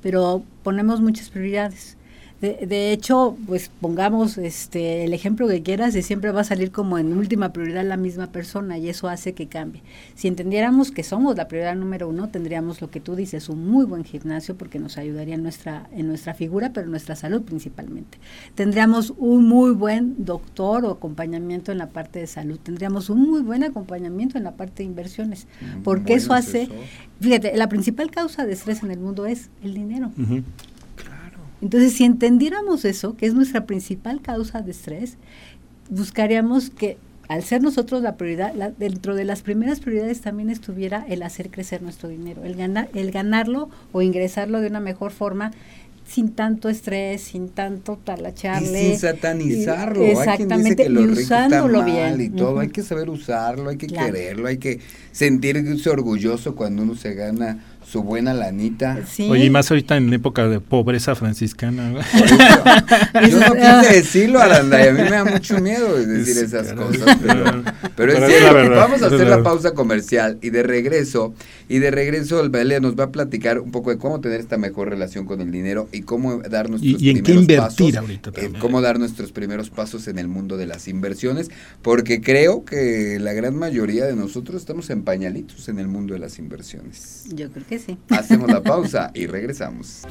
Pero 0.00 0.42
ponemos 0.62 1.02
muchas 1.02 1.28
prioridades. 1.28 1.98
De, 2.40 2.92
hecho, 2.92 3.36
pues 3.46 3.70
pongamos 3.82 4.38
este 4.38 5.04
el 5.04 5.12
ejemplo 5.12 5.46
que 5.46 5.62
quieras 5.62 5.94
y 5.94 6.02
siempre 6.02 6.30
va 6.30 6.40
a 6.40 6.44
salir 6.44 6.72
como 6.72 6.96
en 6.96 7.14
última 7.14 7.52
prioridad 7.52 7.84
la 7.84 7.98
misma 7.98 8.28
persona 8.28 8.78
y 8.78 8.88
eso 8.88 9.08
hace 9.08 9.34
que 9.34 9.46
cambie. 9.46 9.82
Si 10.14 10.26
entendiéramos 10.26 10.90
que 10.90 11.02
somos 11.02 11.36
la 11.36 11.48
prioridad 11.48 11.76
número 11.76 12.08
uno, 12.08 12.30
tendríamos 12.30 12.80
lo 12.80 12.90
que 12.90 12.98
tú 12.98 13.14
dices, 13.14 13.50
un 13.50 13.68
muy 13.68 13.84
buen 13.84 14.04
gimnasio 14.04 14.56
porque 14.56 14.78
nos 14.78 14.96
ayudaría 14.96 15.34
en 15.34 15.42
nuestra, 15.42 15.90
en 15.92 16.08
nuestra 16.08 16.32
figura, 16.32 16.72
pero 16.72 16.86
en 16.86 16.92
nuestra 16.92 17.14
salud 17.14 17.42
principalmente. 17.42 18.16
Tendríamos 18.54 19.12
un 19.18 19.46
muy 19.46 19.72
buen 19.72 20.24
doctor 20.24 20.86
o 20.86 20.92
acompañamiento 20.92 21.72
en 21.72 21.78
la 21.78 21.90
parte 21.90 22.20
de 22.20 22.26
salud. 22.26 22.58
Tendríamos 22.58 23.10
un 23.10 23.20
muy 23.20 23.42
buen 23.42 23.64
acompañamiento 23.64 24.38
en 24.38 24.44
la 24.44 24.52
parte 24.52 24.82
de 24.82 24.84
inversiones, 24.84 25.46
mm, 25.60 25.82
porque 25.82 26.14
eso 26.14 26.32
hace, 26.32 26.70
fíjate, 27.20 27.54
la 27.54 27.68
principal 27.68 28.10
causa 28.10 28.46
de 28.46 28.54
estrés 28.54 28.82
en 28.82 28.90
el 28.92 28.98
mundo 28.98 29.26
es 29.26 29.50
el 29.62 29.74
dinero. 29.74 30.10
Entonces, 31.62 31.92
si 31.92 32.04
entendiéramos 32.04 32.84
eso, 32.84 33.16
que 33.16 33.26
es 33.26 33.34
nuestra 33.34 33.66
principal 33.66 34.20
causa 34.20 34.62
de 34.62 34.70
estrés, 34.70 35.16
buscaríamos 35.90 36.70
que 36.70 36.96
al 37.28 37.44
ser 37.44 37.62
nosotros 37.62 38.02
la 38.02 38.16
prioridad, 38.16 38.52
dentro 38.78 39.14
de 39.14 39.24
las 39.24 39.42
primeras 39.42 39.78
prioridades 39.78 40.20
también 40.20 40.50
estuviera 40.50 41.04
el 41.08 41.22
hacer 41.22 41.50
crecer 41.50 41.80
nuestro 41.80 42.08
dinero, 42.08 42.42
el 42.44 42.56
ganar, 42.56 42.88
el 42.92 43.12
ganarlo 43.12 43.68
o 43.92 44.02
ingresarlo 44.02 44.60
de 44.60 44.66
una 44.66 44.80
mejor 44.80 45.12
forma 45.12 45.52
sin 46.10 46.32
tanto 46.32 46.68
estrés, 46.68 47.22
sin 47.22 47.50
tanto 47.50 47.96
talacharle. 48.02 48.82
Y 48.82 48.88
sin 48.88 48.98
satanizarlo. 48.98 50.02
exactamente, 50.02 50.88
y 50.90 50.96
usándolo 50.96 51.84
bien. 51.84 52.20
Y 52.20 52.30
todo, 52.30 52.58
hay 52.58 52.68
que 52.68 52.82
saber 52.82 53.08
usarlo, 53.08 53.70
hay 53.70 53.76
que 53.76 53.86
quererlo, 53.86 54.48
hay 54.48 54.58
que 54.58 54.80
sentirse 55.12 55.88
orgulloso 55.88 56.56
cuando 56.56 56.82
uno 56.82 56.96
se 56.96 57.14
gana 57.14 57.64
su 57.86 58.02
buena 58.02 58.32
lanita. 58.34 58.98
Oye, 59.28 59.46
y 59.46 59.50
más 59.50 59.70
ahorita 59.70 59.96
en 59.96 60.12
época 60.12 60.48
de 60.48 60.60
pobreza 60.60 61.14
franciscana. 61.14 61.92
Yo 63.28 63.38
no 63.40 63.54
quise 63.54 63.94
decirlo, 63.94 64.40
Aranda, 64.40 64.84
y 64.84 64.88
a 64.88 64.92
mí 64.92 65.02
me 65.02 65.10
da 65.10 65.24
mucho 65.24 65.58
miedo 65.58 65.96
decir 65.96 66.44
esas 66.44 66.72
cosas, 66.72 67.18
pero, 67.96 68.12
es 68.12 68.26
cierto. 68.26 68.70
Vamos 68.70 69.02
a 69.02 69.06
hacer 69.06 69.26
la 69.26 69.42
pausa 69.42 69.72
comercial 69.72 70.38
y 70.40 70.50
de 70.50 70.62
regreso, 70.62 71.34
y 71.68 71.78
de 71.78 71.90
regreso 71.90 72.40
el 72.40 72.50
Baile 72.50 72.80
nos 72.80 72.98
va 72.98 73.04
a 73.04 73.10
platicar 73.12 73.58
un 73.58 73.72
poco 73.72 73.90
de 73.90 73.98
cómo 73.98 74.20
tener 74.20 74.40
esta 74.40 74.56
mejor 74.56 74.88
relación 74.88 75.24
con 75.26 75.40
el 75.40 75.50
dinero 75.50 75.88
y 75.92 76.02
cómo 76.02 76.38
dar 76.38 76.70
nuestros 76.70 77.00
y, 77.00 77.10
en 77.10 77.22
qué 77.22 77.32
invertir 77.32 77.98
ahorita 77.98 78.30
eh, 78.36 78.52
cómo 78.60 78.80
dar 78.80 78.98
nuestros 78.98 79.32
primeros 79.32 79.70
pasos 79.70 80.06
en 80.08 80.18
el 80.18 80.28
mundo 80.28 80.56
de 80.56 80.66
las 80.66 80.86
inversiones, 80.86 81.50
porque 81.82 82.20
creo 82.20 82.64
que 82.64 83.18
la 83.20 83.32
gran 83.32 83.56
mayoría 83.56 84.04
de 84.04 84.14
nosotros 84.14 84.60
estamos 84.60 84.90
en 84.90 85.02
pañalitos 85.02 85.68
en 85.68 85.78
el 85.78 85.88
mundo 85.88 86.14
de 86.14 86.20
las 86.20 86.38
inversiones. 86.38 87.24
Yo 87.28 87.50
creo 87.50 87.66
que 87.66 87.69
Hacemos 88.10 88.50
la 88.50 88.60
pausa 88.60 89.12
y 89.14 89.26
regresamos. 89.26 90.02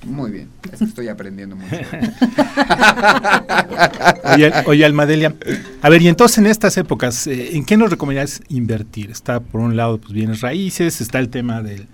Muy 0.07 0.31
bien, 0.31 0.49
es 0.73 0.79
que 0.79 0.87
estoy 0.87 1.09
aprendiendo 1.09 1.57
mucho. 1.57 1.77
oye, 4.67 4.85
Almadelia, 4.85 5.35
a 5.83 5.89
ver, 5.91 6.01
y 6.01 6.09
entonces 6.09 6.39
en 6.39 6.47
estas 6.47 6.77
épocas, 6.79 7.27
eh, 7.27 7.57
¿en 7.57 7.67
qué 7.67 7.77
nos 7.77 7.91
recomendarías 7.91 8.41
invertir? 8.49 9.11
Está 9.11 9.41
por 9.41 9.61
un 9.61 9.77
lado, 9.77 9.99
pues 9.99 10.13
bienes 10.13 10.41
raíces, 10.41 11.03
está 11.03 11.19
el 11.19 11.29
tema 11.29 11.63
de, 11.63 11.87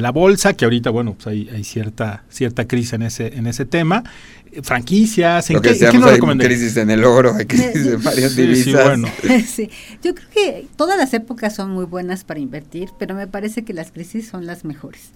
la 0.00 0.10
bolsa, 0.10 0.54
que 0.54 0.64
ahorita, 0.64 0.90
bueno, 0.90 1.14
pues 1.14 1.26
hay, 1.26 1.50
hay, 1.50 1.64
cierta, 1.64 2.24
cierta 2.30 2.66
crisis 2.66 2.94
en 2.94 3.02
ese, 3.02 3.36
en 3.36 3.46
ese 3.46 3.66
tema. 3.66 4.04
Eh, 4.52 4.62
franquicias, 4.62 5.50
¿en, 5.50 5.60
qué, 5.60 5.70
¿en 5.70 6.00
nos 6.00 6.12
recomendarías? 6.12 6.60
crisis 6.60 6.76
en 6.78 6.90
el 6.90 7.04
oro, 7.04 7.34
hay 7.34 7.44
crisis 7.44 7.86
en 7.86 8.02
varias 8.02 8.36
divisas. 8.36 8.84
bueno. 8.84 9.08
sí, 9.46 9.68
yo 10.02 10.14
creo 10.14 10.28
que 10.30 10.66
todas 10.76 10.96
las 10.96 11.12
épocas 11.12 11.54
son 11.54 11.72
muy 11.72 11.84
buenas 11.84 12.24
para 12.24 12.40
invertir, 12.40 12.88
pero 12.98 13.14
me 13.14 13.26
parece 13.26 13.64
que 13.64 13.74
las 13.74 13.90
crisis 13.90 14.28
son 14.28 14.46
las 14.46 14.64
mejores. 14.64 15.10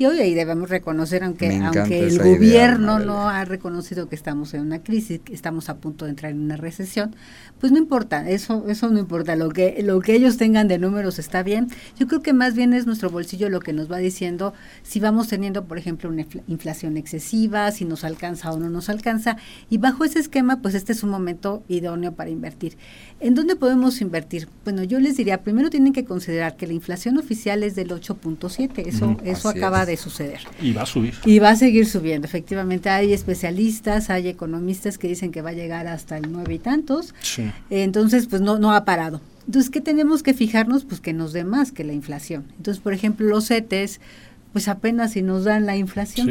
Y 0.00 0.06
hoy 0.06 0.18
ahí 0.18 0.32
debemos 0.32 0.70
reconocer, 0.70 1.22
aunque, 1.22 1.54
aunque 1.58 2.06
el 2.06 2.18
gobierno 2.18 3.00
no 3.00 3.28
ha 3.28 3.44
reconocido 3.44 4.08
que 4.08 4.14
estamos 4.14 4.54
en 4.54 4.62
una 4.62 4.82
crisis, 4.82 5.20
que 5.22 5.34
estamos 5.34 5.68
a 5.68 5.76
punto 5.76 6.06
de 6.06 6.12
entrar 6.12 6.32
en 6.32 6.40
una 6.40 6.56
recesión, 6.56 7.14
pues 7.60 7.70
no 7.70 7.76
importa, 7.76 8.26
eso, 8.30 8.64
eso 8.66 8.88
no 8.88 8.98
importa, 8.98 9.36
lo 9.36 9.50
que, 9.50 9.82
lo 9.82 10.00
que 10.00 10.14
ellos 10.14 10.38
tengan 10.38 10.68
de 10.68 10.78
números 10.78 11.18
está 11.18 11.42
bien. 11.42 11.68
Yo 11.98 12.08
creo 12.08 12.22
que 12.22 12.32
más 12.32 12.54
bien 12.54 12.72
es 12.72 12.86
nuestro 12.86 13.10
bolsillo 13.10 13.50
lo 13.50 13.60
que 13.60 13.74
nos 13.74 13.92
va 13.92 13.98
diciendo 13.98 14.54
si 14.82 15.00
vamos 15.00 15.28
teniendo, 15.28 15.66
por 15.66 15.76
ejemplo, 15.76 16.08
una 16.08 16.24
inflación 16.48 16.96
excesiva, 16.96 17.70
si 17.70 17.84
nos 17.84 18.02
alcanza 18.02 18.50
o 18.52 18.58
no 18.58 18.70
nos 18.70 18.88
alcanza. 18.88 19.36
Y 19.68 19.76
bajo 19.76 20.06
ese 20.06 20.18
esquema, 20.18 20.62
pues 20.62 20.74
este 20.74 20.92
es 20.92 21.02
un 21.02 21.10
momento 21.10 21.62
idóneo 21.68 22.12
para 22.12 22.30
invertir. 22.30 22.78
¿En 23.20 23.34
dónde 23.34 23.54
podemos 23.54 24.00
invertir? 24.00 24.48
Bueno, 24.64 24.82
yo 24.82 24.98
les 24.98 25.18
diría, 25.18 25.42
primero 25.42 25.68
tienen 25.68 25.92
que 25.92 26.06
considerar 26.06 26.56
que 26.56 26.66
la 26.66 26.72
inflación 26.72 27.18
oficial 27.18 27.62
es 27.64 27.74
del 27.74 27.90
8.7, 27.90 28.86
eso, 28.86 29.18
eso 29.24 29.50
acaba 29.50 29.84
de 29.84 29.89
suceder. 29.96 30.40
Y 30.60 30.72
va 30.72 30.82
a 30.82 30.86
subir. 30.86 31.14
Y 31.24 31.38
va 31.38 31.50
a 31.50 31.56
seguir 31.56 31.86
subiendo, 31.86 32.26
efectivamente. 32.26 32.88
Hay 32.90 33.12
especialistas, 33.12 34.10
hay 34.10 34.28
economistas 34.28 34.98
que 34.98 35.08
dicen 35.08 35.32
que 35.32 35.42
va 35.42 35.50
a 35.50 35.54
llegar 35.54 35.86
hasta 35.86 36.18
el 36.18 36.30
nueve 36.30 36.54
y 36.54 36.58
tantos. 36.58 37.14
Entonces, 37.70 38.26
pues 38.26 38.42
no, 38.42 38.58
no 38.58 38.72
ha 38.72 38.84
parado. 38.84 39.20
Entonces, 39.46 39.70
¿qué 39.70 39.80
tenemos 39.80 40.22
que 40.22 40.34
fijarnos? 40.34 40.84
Pues 40.84 41.00
que 41.00 41.12
nos 41.12 41.32
dé 41.32 41.44
más 41.44 41.72
que 41.72 41.84
la 41.84 41.92
inflación. 41.92 42.44
Entonces, 42.56 42.80
por 42.82 42.92
ejemplo, 42.92 43.26
los 43.26 43.48
CETES, 43.48 44.00
pues 44.52 44.68
apenas 44.68 45.12
si 45.12 45.22
nos 45.22 45.44
dan 45.44 45.66
la 45.66 45.76
inflación, 45.76 46.28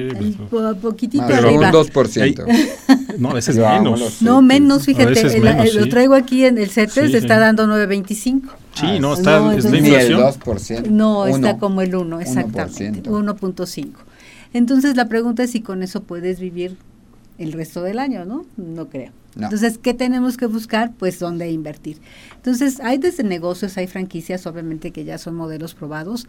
pues, 0.50 0.78
poquitito 0.78 1.24
arriba. 1.24 1.70
Un 1.70 1.74
2%. 1.74 3.18
no, 3.18 3.32
a 3.32 3.34
veces 3.34 3.58
menos. 3.58 4.22
No, 4.22 4.42
menos, 4.42 4.86
fíjate, 4.86 5.40
lo 5.74 5.90
traigo 5.90 6.16
aquí 6.16 6.46
en 6.46 6.58
el 6.58 6.70
CETES, 6.70 7.14
está 7.14 7.40
dando 7.40 7.66
9.25. 7.66 8.42
Sí, 8.80 9.00
no, 9.00 9.14
está, 9.14 9.56
es 9.56 9.66
la 9.66 9.78
inflación. 9.78 10.20
El 10.20 10.26
2%. 10.26 10.88
No, 10.88 11.28
está 11.28 11.58
como 11.58 11.82
el 11.82 11.96
1, 11.96 12.20
exactamente, 12.22 13.04
1.5. 13.04 13.94
Entonces, 14.54 14.96
la 14.96 15.08
pregunta 15.08 15.44
es 15.44 15.52
si 15.52 15.62
con 15.62 15.84
eso 15.84 16.04
puedes 16.04 16.40
vivir 16.40 16.78
el 17.38 17.54
resto 17.54 17.82
del 17.84 18.00
año, 18.00 18.26
¿no? 18.26 18.46
No 18.58 18.90
creo. 18.90 19.12
Entonces, 19.36 19.78
¿qué 19.78 19.94
tenemos 19.94 20.38
que 20.38 20.48
buscar? 20.48 20.92
Pues 20.98 21.20
dónde 21.20 21.50
invertir. 21.52 21.98
Entonces, 22.36 22.80
hay 22.82 22.98
desde 22.98 23.24
negocios, 23.24 23.78
hay 23.78 23.88
franquicias, 23.88 24.46
obviamente 24.48 24.92
que 24.92 25.06
ya 25.06 25.18
son 25.18 25.36
modelos 25.36 25.76
probados. 25.76 26.28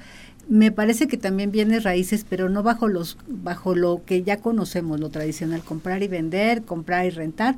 Me 0.48 0.70
parece 0.70 1.08
que 1.08 1.16
también 1.16 1.50
viene 1.50 1.80
raíces, 1.80 2.24
pero 2.28 2.48
no 2.48 2.62
bajo 2.62 2.88
los 2.88 3.16
bajo 3.26 3.74
lo 3.74 4.02
que 4.04 4.22
ya 4.22 4.38
conocemos, 4.38 5.00
lo 5.00 5.08
tradicional, 5.08 5.62
comprar 5.62 6.02
y 6.02 6.08
vender, 6.08 6.62
comprar 6.62 7.06
y 7.06 7.10
rentar, 7.10 7.56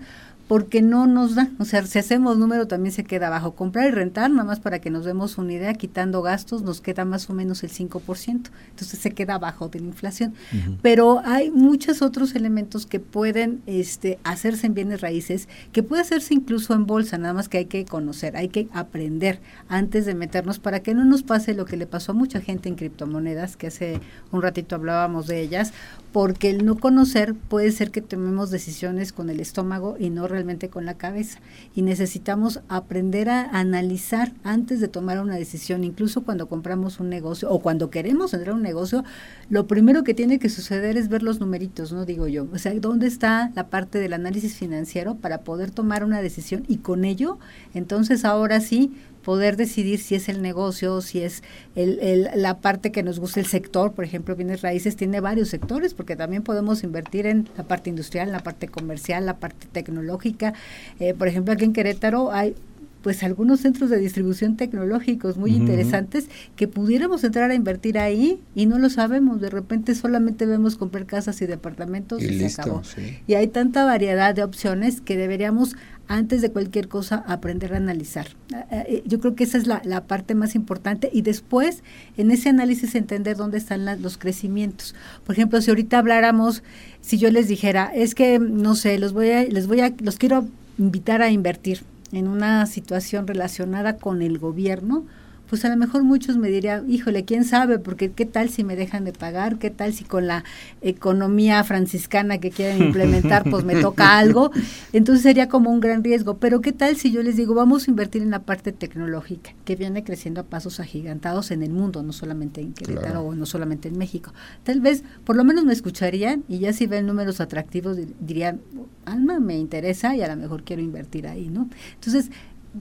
porque 0.52 0.82
no 0.82 1.06
nos 1.06 1.34
da, 1.34 1.48
o 1.58 1.64
sea, 1.64 1.82
si 1.86 1.98
hacemos 1.98 2.36
número 2.36 2.68
también 2.68 2.92
se 2.92 3.04
queda 3.04 3.28
abajo. 3.28 3.54
Comprar 3.54 3.88
y 3.88 3.90
rentar, 3.90 4.30
nada 4.30 4.44
más 4.44 4.60
para 4.60 4.82
que 4.82 4.90
nos 4.90 5.06
demos 5.06 5.38
una 5.38 5.54
idea, 5.54 5.72
quitando 5.72 6.20
gastos, 6.20 6.60
nos 6.60 6.82
queda 6.82 7.06
más 7.06 7.30
o 7.30 7.32
menos 7.32 7.62
el 7.62 7.70
5%, 7.70 8.50
entonces 8.68 8.98
se 8.98 9.12
queda 9.12 9.36
abajo 9.36 9.68
de 9.70 9.80
la 9.80 9.86
inflación. 9.86 10.34
Pero 10.82 11.22
hay 11.24 11.50
muchos 11.50 12.02
otros 12.02 12.34
elementos 12.34 12.84
que 12.84 13.00
pueden 13.00 13.62
este, 13.64 14.18
hacerse 14.24 14.66
en 14.66 14.74
bienes 14.74 15.00
raíces, 15.00 15.48
que 15.72 15.82
puede 15.82 16.02
hacerse 16.02 16.34
incluso 16.34 16.74
en 16.74 16.84
bolsa, 16.84 17.16
nada 17.16 17.32
más 17.32 17.48
que 17.48 17.56
hay 17.56 17.64
que 17.64 17.86
conocer, 17.86 18.36
hay 18.36 18.48
que 18.48 18.68
aprender 18.74 19.40
antes 19.68 20.04
de 20.04 20.14
meternos 20.14 20.58
para 20.58 20.80
que 20.80 20.92
no 20.92 21.06
nos 21.06 21.22
pase 21.22 21.54
lo 21.54 21.64
que 21.64 21.78
le 21.78 21.86
pasó 21.86 22.12
a 22.12 22.14
mucha 22.14 22.42
gente 22.42 22.68
en 22.68 22.74
criptomonedas, 22.74 23.56
que 23.56 23.68
hace 23.68 24.02
un 24.30 24.42
ratito 24.42 24.74
hablábamos 24.76 25.28
de 25.28 25.40
ellas, 25.40 25.72
porque 26.12 26.50
el 26.50 26.66
no 26.66 26.76
conocer 26.76 27.34
puede 27.34 27.72
ser 27.72 27.90
que 27.90 28.02
tomemos 28.02 28.50
decisiones 28.50 29.14
con 29.14 29.30
el 29.30 29.40
estómago 29.40 29.96
y 29.98 30.10
no 30.10 30.28
realmente 30.28 30.41
con 30.70 30.84
la 30.84 30.94
cabeza. 30.94 31.38
Y 31.74 31.82
necesitamos 31.82 32.60
aprender 32.68 33.28
a 33.28 33.44
analizar 33.50 34.32
antes 34.44 34.80
de 34.80 34.88
tomar 34.88 35.20
una 35.20 35.36
decisión, 35.36 35.84
incluso 35.84 36.22
cuando 36.22 36.48
compramos 36.48 37.00
un 37.00 37.08
negocio 37.08 37.50
o 37.50 37.60
cuando 37.60 37.90
queremos 37.90 38.34
entrar 38.34 38.54
a 38.54 38.56
un 38.56 38.62
negocio, 38.62 39.04
lo 39.48 39.66
primero 39.66 40.04
que 40.04 40.14
tiene 40.14 40.38
que 40.38 40.48
suceder 40.48 40.96
es 40.96 41.08
ver 41.08 41.22
los 41.22 41.40
numeritos, 41.40 41.92
¿no? 41.92 42.04
Digo 42.04 42.26
yo, 42.28 42.46
o 42.52 42.58
sea, 42.58 42.72
¿dónde 42.74 43.06
está 43.06 43.50
la 43.54 43.68
parte 43.68 43.98
del 43.98 44.12
análisis 44.12 44.54
financiero 44.54 45.14
para 45.16 45.42
poder 45.42 45.70
tomar 45.70 46.04
una 46.04 46.20
decisión 46.20 46.64
y 46.68 46.78
con 46.78 47.04
ello, 47.04 47.38
entonces 47.74 48.24
ahora 48.24 48.60
sí, 48.60 48.92
poder 49.22 49.56
decidir 49.56 50.00
si 50.00 50.14
es 50.14 50.28
el 50.28 50.42
negocio, 50.42 51.00
si 51.00 51.22
es 51.22 51.42
el, 51.74 52.28
la 52.34 52.58
parte 52.58 52.92
que 52.92 53.02
nos 53.02 53.18
gusta 53.20 53.40
el 53.40 53.46
sector, 53.46 53.92
por 53.92 54.04
ejemplo, 54.04 54.36
bienes 54.36 54.62
raíces 54.62 54.96
tiene 54.96 55.20
varios 55.20 55.48
sectores, 55.48 55.94
porque 55.94 56.16
también 56.16 56.42
podemos 56.42 56.82
invertir 56.84 57.26
en 57.26 57.48
la 57.56 57.64
parte 57.64 57.90
industrial, 57.90 58.28
en 58.28 58.32
la 58.32 58.42
parte 58.42 58.68
comercial, 58.68 59.26
la 59.26 59.36
parte 59.36 59.66
tecnológica. 59.70 60.54
Eh, 61.00 61.14
por 61.14 61.28
ejemplo, 61.28 61.54
aquí 61.54 61.64
en 61.64 61.72
Querétaro 61.72 62.32
hay 62.32 62.54
pues 63.02 63.22
algunos 63.22 63.60
centros 63.60 63.90
de 63.90 63.98
distribución 63.98 64.56
tecnológicos 64.56 65.36
muy 65.36 65.50
interesantes 65.50 66.28
que 66.56 66.68
pudiéramos 66.68 67.24
entrar 67.24 67.50
a 67.50 67.54
invertir 67.54 67.98
ahí 67.98 68.40
y 68.54 68.66
no 68.66 68.78
lo 68.78 68.88
sabemos. 68.90 69.40
De 69.40 69.50
repente 69.50 69.94
solamente 69.94 70.46
vemos 70.46 70.76
comprar 70.76 71.06
casas 71.06 71.42
y 71.42 71.46
departamentos 71.46 72.22
y, 72.22 72.38
se 72.38 72.46
acabó. 72.60 72.82
Y 73.26 73.34
hay 73.34 73.48
tanta 73.48 73.84
variedad 73.84 74.34
de 74.34 74.44
opciones 74.44 75.00
que 75.00 75.16
deberíamos 75.16 75.74
antes 76.08 76.42
de 76.42 76.50
cualquier 76.50 76.88
cosa 76.88 77.24
aprender 77.26 77.74
a 77.74 77.78
analizar. 77.78 78.28
Eh, 78.52 78.64
eh, 78.70 79.02
yo 79.06 79.18
creo 79.20 79.34
que 79.34 79.44
esa 79.44 79.58
es 79.58 79.66
la, 79.66 79.80
parte 80.06 80.34
más 80.34 80.54
importante 80.54 81.10
y 81.12 81.22
después 81.22 81.82
en 82.16 82.30
ese 82.30 82.48
análisis 82.48 82.94
entender 82.94 83.36
dónde 83.36 83.58
están 83.58 83.84
los 84.02 84.18
crecimientos. 84.18 84.94
Por 85.24 85.34
ejemplo, 85.34 85.60
si 85.60 85.70
ahorita 85.70 85.98
habláramos, 85.98 86.62
si 87.00 87.18
yo 87.18 87.30
les 87.30 87.48
dijera, 87.48 87.90
es 87.94 88.14
que 88.14 88.38
no 88.38 88.74
sé, 88.74 88.98
los 88.98 89.12
voy 89.12 89.30
a, 89.30 89.44
les 89.44 89.66
voy 89.66 89.80
a, 89.80 89.92
los 90.00 90.18
quiero 90.18 90.46
invitar 90.78 91.22
a 91.22 91.30
invertir 91.30 91.82
en 92.12 92.28
una 92.28 92.66
situación 92.66 93.26
relacionada 93.26 93.96
con 93.96 94.22
el 94.22 94.38
gobierno, 94.38 95.06
pues 95.52 95.66
a 95.66 95.68
lo 95.68 95.76
mejor 95.76 96.02
muchos 96.02 96.38
me 96.38 96.48
dirían, 96.48 96.90
híjole, 96.90 97.26
quién 97.26 97.44
sabe, 97.44 97.78
porque 97.78 98.10
qué 98.10 98.24
tal 98.24 98.48
si 98.48 98.64
me 98.64 98.74
dejan 98.74 99.04
de 99.04 99.12
pagar, 99.12 99.58
qué 99.58 99.68
tal 99.68 99.92
si 99.92 100.02
con 100.02 100.26
la 100.26 100.44
economía 100.80 101.62
franciscana 101.62 102.38
que 102.38 102.50
quieren 102.50 102.82
implementar, 102.82 103.44
pues 103.50 103.62
me 103.62 103.74
toca 103.74 104.16
algo, 104.18 104.50
entonces 104.94 105.22
sería 105.22 105.50
como 105.50 105.70
un 105.70 105.80
gran 105.80 106.02
riesgo, 106.02 106.38
pero 106.38 106.62
qué 106.62 106.72
tal 106.72 106.96
si 106.96 107.12
yo 107.12 107.22
les 107.22 107.36
digo, 107.36 107.52
vamos 107.54 107.86
a 107.86 107.90
invertir 107.90 108.22
en 108.22 108.30
la 108.30 108.38
parte 108.38 108.72
tecnológica, 108.72 109.52
que 109.66 109.76
viene 109.76 110.04
creciendo 110.04 110.40
a 110.40 110.44
pasos 110.44 110.80
agigantados 110.80 111.50
en 111.50 111.62
el 111.62 111.72
mundo, 111.72 112.02
no 112.02 112.14
solamente 112.14 112.62
en 112.62 112.72
Querétaro 112.72 113.20
o 113.20 113.34
no 113.34 113.44
solamente 113.44 113.88
en 113.88 113.98
México. 113.98 114.32
Tal 114.62 114.80
vez, 114.80 115.04
por 115.24 115.36
lo 115.36 115.44
menos 115.44 115.66
me 115.66 115.74
escucharían 115.74 116.44
y 116.48 116.60
ya 116.60 116.72
si 116.72 116.86
ven 116.86 117.04
números 117.04 117.42
atractivos 117.42 117.98
dirían, 118.20 118.62
alma, 119.04 119.38
me 119.38 119.58
interesa 119.58 120.16
y 120.16 120.22
a 120.22 120.28
lo 120.28 120.36
mejor 120.36 120.62
quiero 120.62 120.80
invertir 120.80 121.26
ahí, 121.26 121.50
¿no? 121.50 121.68
Entonces, 121.96 122.30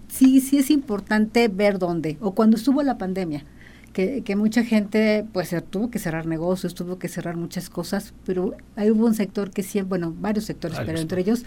sí, 0.08 0.42
sí 0.42 0.58
es 0.58 0.70
importante 0.70 1.48
ver 1.48 1.80
dónde. 1.80 2.18
O 2.22 2.34
cuando 2.34 2.58
estuvo 2.58 2.84
la 2.84 2.98
pandemia, 2.98 3.46
que, 3.94 4.22
que, 4.24 4.36
mucha 4.36 4.64
gente 4.64 5.26
pues 5.34 5.54
tuvo 5.70 5.90
que 5.90 6.00
cerrar 6.00 6.26
negocios, 6.26 6.76
tuvo 6.76 6.98
que 6.98 7.10
cerrar 7.10 7.36
muchas 7.36 7.70
cosas, 7.70 8.14
pero 8.26 8.56
ahí 8.76 8.90
hubo 8.90 9.06
un 9.06 9.16
sector 9.16 9.52
que 9.52 9.64
siempre, 9.64 9.90
bueno, 9.90 10.16
varios 10.18 10.46
sectores, 10.46 10.80
pero 10.86 10.98
entre 10.98 11.22
ellos 11.22 11.44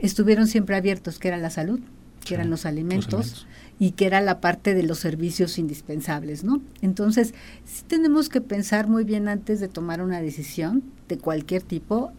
estuvieron 0.00 0.46
siempre 0.46 0.76
abiertos, 0.76 1.18
que 1.18 1.28
era 1.28 1.38
la 1.38 1.48
salud, 1.48 1.80
que 2.24 2.34
eran 2.34 2.50
los 2.50 2.66
alimentos, 2.66 3.46
y 3.78 3.92
que 3.92 4.06
era 4.06 4.20
la 4.20 4.40
parte 4.40 4.74
de 4.74 4.82
los 4.82 4.98
servicios 4.98 5.58
indispensables, 5.58 6.44
¿no? 6.44 6.60
Entonces, 6.82 7.34
sí 7.64 7.82
tenemos 7.86 8.28
que 8.28 8.40
pensar 8.40 8.88
muy 8.88 9.04
bien 9.04 9.28
antes 9.28 9.60
de 9.60 9.68
tomar 9.68 10.02
una 10.02 10.20
decisión 10.20 10.82
de 11.08 11.18
cualquier 11.18 11.62
tipo 11.62 12.12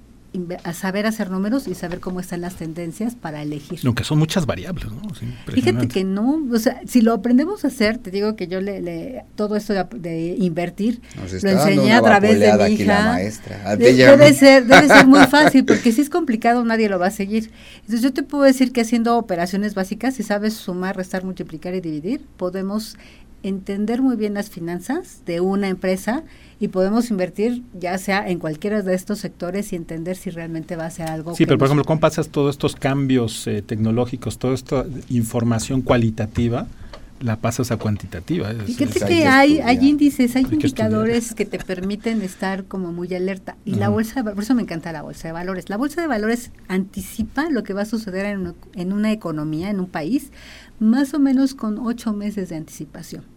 a 0.64 0.74
saber 0.74 1.06
hacer 1.06 1.30
números 1.30 1.68
y 1.68 1.76
saber 1.76 2.00
cómo 2.00 2.20
están 2.20 2.42
las 2.42 2.56
tendencias 2.56 3.16
para 3.16 3.42
elegir. 3.42 3.80
Aunque 3.86 4.04
son 4.04 4.20
muchas 4.20 4.46
variables, 4.46 4.88
¿no? 4.92 5.02
Fíjate 5.48 5.88
que 5.88 6.04
no, 6.04 6.46
o 6.52 6.60
sea, 6.60 6.82
si 6.86 7.02
lo 7.02 7.14
aprendemos 7.14 7.64
a 7.66 7.68
hacer, 7.68 7.98
te 7.98 8.12
digo 8.12 8.36
que 8.36 8.48
yo 8.48 8.62
le, 8.62 9.26
todo 9.36 9.56
esto 9.56 9.74
de, 9.74 10.36
invertir 10.40 11.02
lo 11.42 11.50
enseñé 11.50 11.94
a 11.94 12.02
través 12.02 12.40
de 12.40 12.54
mi 12.54 12.74
hija. 12.74 13.18
debe 13.78 14.34
ser, 14.34 14.66
debe 14.66 14.88
ser 14.88 15.08
muy 15.08 15.26
fácil 15.28 15.66
porque 15.66 15.92
si 15.92 16.02
es 16.02 16.10
complicado 16.10 16.64
nadie 16.64 16.90
lo 16.90 17.00
va 17.00 17.08
a 17.08 17.12
seguir. 17.12 17.52
Entonces 17.76 18.02
yo 18.02 18.14
te 18.14 18.24
puedo 18.24 18.44
decir 18.44 18.72
que 18.72 18.82
haciendo 18.82 19.18
operaciones 19.18 19.76
básicas, 19.76 20.16
si 20.16 20.24
sabes 20.24 20.54
sumar, 20.54 20.96
restar, 20.98 21.24
multiplicar 21.24 21.74
y 21.76 21.82
dividir, 21.82 22.22
podemos 22.38 22.98
entender 23.44 24.02
muy 24.02 24.16
bien 24.16 24.34
las 24.34 24.50
finanzas 24.50 25.22
de 25.26 25.40
una 25.40 25.70
empresa 25.70 26.24
y 26.60 26.70
podemos 26.70 27.12
invertir 27.12 27.64
ya 27.80 27.98
sea 27.98 28.28
en 28.28 28.40
cualquiera 28.40 28.82
de 28.82 28.96
estos 28.96 29.20
sectores 29.20 29.72
y 29.74 29.76
entender 29.76 30.16
si 30.16 30.30
realmente 30.30 30.76
va 30.76 30.86
a 30.86 30.90
ser 30.90 31.08
algo. 31.08 31.36
Sí, 31.36 31.46
pero 31.46 31.58
por 31.58 31.68
ejemplo, 31.68 31.86
¿cómo 31.86 32.00
pasas 32.00 32.30
todos 32.30 32.56
estos 32.56 32.76
cambios 32.76 33.46
eh, 33.48 33.62
tecnológicos, 33.62 34.38
toda 34.38 34.54
esta 34.54 34.86
información 35.10 35.82
cualitativa? 35.82 36.68
La 37.20 37.38
pasas 37.38 37.72
a 37.72 37.78
cuantitativa. 37.78 38.50
Fíjate 38.66 39.00
que 39.00 39.26
hay, 39.26 39.60
hay 39.60 39.88
índices, 39.88 40.36
hay, 40.36 40.44
indicadores 40.44 41.34
que, 41.34 41.46
te 41.46 41.60
permiten 41.60 42.22
estar 42.22 42.66
como 42.66 42.92
muy 42.92 43.14
alerta. 43.14 43.58
Y 43.66 43.76
la 43.76 43.90
bolsa, 43.90 44.24
por 44.24 44.44
eso 44.44 44.56
me 44.56 44.62
encanta 44.62 44.92
la 44.92 45.02
bolsa 45.02 45.28
de 45.28 45.32
valores. 45.32 45.70
La 45.70 45.78
bolsa 45.78 46.02
de 46.02 46.08
valores 46.08 46.52
anticipa 46.68 47.50
lo 47.50 47.64
que 47.64 47.74
va 47.74 47.84
a 47.84 47.86
suceder 47.86 48.26
en, 48.26 48.54
en 48.74 48.94
una 48.94 49.12
economía, 49.12 49.70
en 49.70 49.80
un 49.80 49.88
país, 49.88 50.32
más 50.80 51.14
o 51.14 51.20
menos 51.20 51.56
con 51.56 51.80
ocho 51.80 52.14
meses 52.14 52.50
de 52.50 52.58
anticipación. 52.58 53.37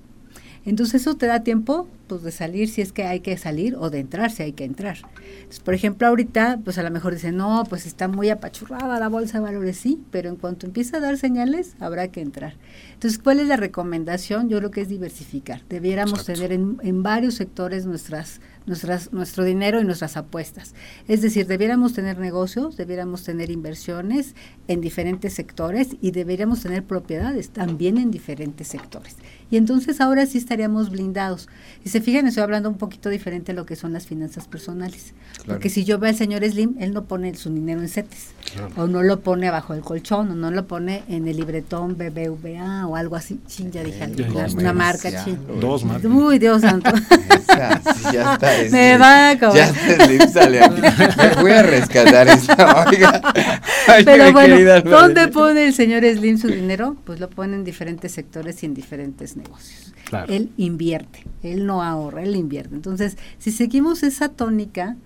Entonces 0.65 1.03
eso 1.03 1.17
te 1.17 1.27
da 1.27 1.43
tiempo 1.43 1.89
pues 2.07 2.23
de 2.23 2.33
salir 2.33 2.69
si 2.69 2.83
es 2.83 2.93
que 2.93 3.05
hay 3.05 3.21
que 3.21 3.37
salir 3.39 3.77
o 3.77 3.89
de 3.89 4.01
entrar 4.01 4.31
si 4.31 4.43
hay 4.43 4.53
que 4.53 4.65
entrar. 4.65 4.99
Entonces, 5.35 5.61
por 5.61 5.75
ejemplo, 5.75 6.09
ahorita, 6.09 6.59
pues 6.65 6.77
a 6.77 6.83
lo 6.83 6.91
mejor 6.91 7.15
dicen, 7.15 7.37
no, 7.37 7.65
pues 7.69 7.87
está 7.87 8.09
muy 8.09 8.31
apachurrada 8.31 8.99
la 8.99 9.09
bolsa 9.09 9.39
de 9.39 9.45
valores, 9.45 9.77
sí, 9.77 10.01
pero 10.11 10.29
en 10.29 10.37
cuanto 10.37 10.67
empieza 10.67 10.97
a 10.97 11.01
dar 11.01 11.17
señales, 11.19 11.77
habrá 11.79 12.09
que 12.09 12.21
entrar. 12.21 12.55
Entonces, 12.95 13.21
¿cuál 13.21 13.39
es 13.39 13.47
la 13.47 13.57
recomendación? 13.57 14.49
Yo 14.49 14.59
creo 14.59 14.71
que 14.73 14.81
es 14.81 14.89
diversificar. 14.89 15.63
Debiéramos 15.69 16.25
tener 16.25 16.53
en, 16.53 16.79
en 16.83 17.03
varios 17.03 17.35
sectores 17.35 17.87
nuestras 17.87 18.41
nuestras, 18.67 19.13
nuestro 19.13 19.45
dinero 19.45 19.81
y 19.81 19.85
nuestras 19.85 20.17
apuestas. 20.17 20.75
Es 21.09 21.23
decir, 21.23 21.47
debiéramos 21.47 21.93
tener 21.93 22.19
negocios, 22.19 22.77
debiéramos 22.77 23.25
tener 23.25 23.51
inversiones 23.51 24.35
en 24.69 24.81
diferentes 24.81 25.35
sectores 25.35 25.97
y 26.01 26.11
deberíamos 26.13 26.63
tener 26.63 26.85
propiedades 26.85 27.51
también 27.51 27.99
en 27.99 28.11
diferentes 28.11 28.69
sectores. 28.69 29.17
Y 29.51 29.57
entonces 29.57 30.01
ahora 30.01 30.27
sí 30.27 30.39
estaríamos 30.39 30.91
blindados. 30.91 31.49
Y 31.85 31.89
se 31.89 32.01
fijan, 32.01 32.27
estoy 32.29 32.45
hablando 32.45 32.69
un 32.69 32.77
poquito 32.77 33.09
diferente 33.09 33.53
de 33.53 33.57
lo 33.57 33.67
que 33.67 33.75
son 33.75 33.93
las 33.93 34.07
finanzas 34.07 34.47
personales. 34.47 35.13
Porque 35.47 35.71
si 35.71 35.85
yo 35.85 35.99
veo 35.99 36.11
al 36.11 36.17
señor 36.17 36.45
Slim, 36.49 36.77
él 36.79 36.93
no 36.93 37.05
pone 37.05 37.35
su 37.35 37.53
dinero 37.53 37.81
en 37.81 37.89
CETES, 37.89 38.29
o 38.77 38.87
no 38.87 39.03
lo 39.03 39.21
pone 39.21 39.49
abajo 39.49 39.73
del 39.75 39.83
colchón, 39.83 40.31
o 40.31 40.35
no 40.35 40.51
lo 40.53 40.67
pone 40.67 41.03
en 41.09 41.27
el 41.27 41.37
libretón 41.37 41.97
BBVA 41.97 42.87
o 42.87 42.95
algo 42.95 43.17
así. 43.17 43.41
Chin, 43.49 43.73
ya 43.73 43.83
dije, 43.83 44.09
una 44.55 44.73
marca, 44.73 45.25
chin. 45.25 45.39
Dos 45.61 45.85
marcas. 45.85 46.11
Uy, 46.11 46.39
Dios 46.39 46.61
santo. 46.61 46.91
Esa, 47.31 47.81
ya 48.13 48.35
está. 48.35 48.51
Me 48.71 48.99
va 48.99 49.31
a 49.31 49.39
comer. 49.39 49.57
Ya 49.57 50.05
Slim 50.05 50.29
sale 50.29 50.63
aquí. 50.63 50.81
Me 51.17 51.43
voy 51.43 51.53
a 51.53 51.63
rescatar 51.63 52.29
esta, 52.29 52.87
oiga. 52.89 53.21
Ay, 53.87 54.05
Pero 54.05 54.33
bueno, 54.33 54.81
¿dónde 54.83 55.29
pone 55.29 55.67
el 55.67 55.75
señor 55.75 56.05
Slim 56.05 56.39
su 56.39 56.49
dinero? 56.49 56.97
Pues 57.05 57.21
lo 57.21 57.31
pone 57.31 57.55
en 57.55 57.65
diferentes 57.65 58.13
sectores 58.13 58.63
y 58.63 58.67
en 58.67 58.75
diferentes 58.75 59.37
negocios. 59.37 59.93
Él 60.29 60.51
invierte, 60.57 61.25
él 61.43 61.67
no 61.67 61.83
ahorra, 61.83 62.23
él 62.23 62.35
invierte. 62.35 62.75
Entonces, 62.75 63.17
si 63.39 63.53
seguimos 63.53 64.03
esa 64.03 64.29
tónica, 64.29 64.97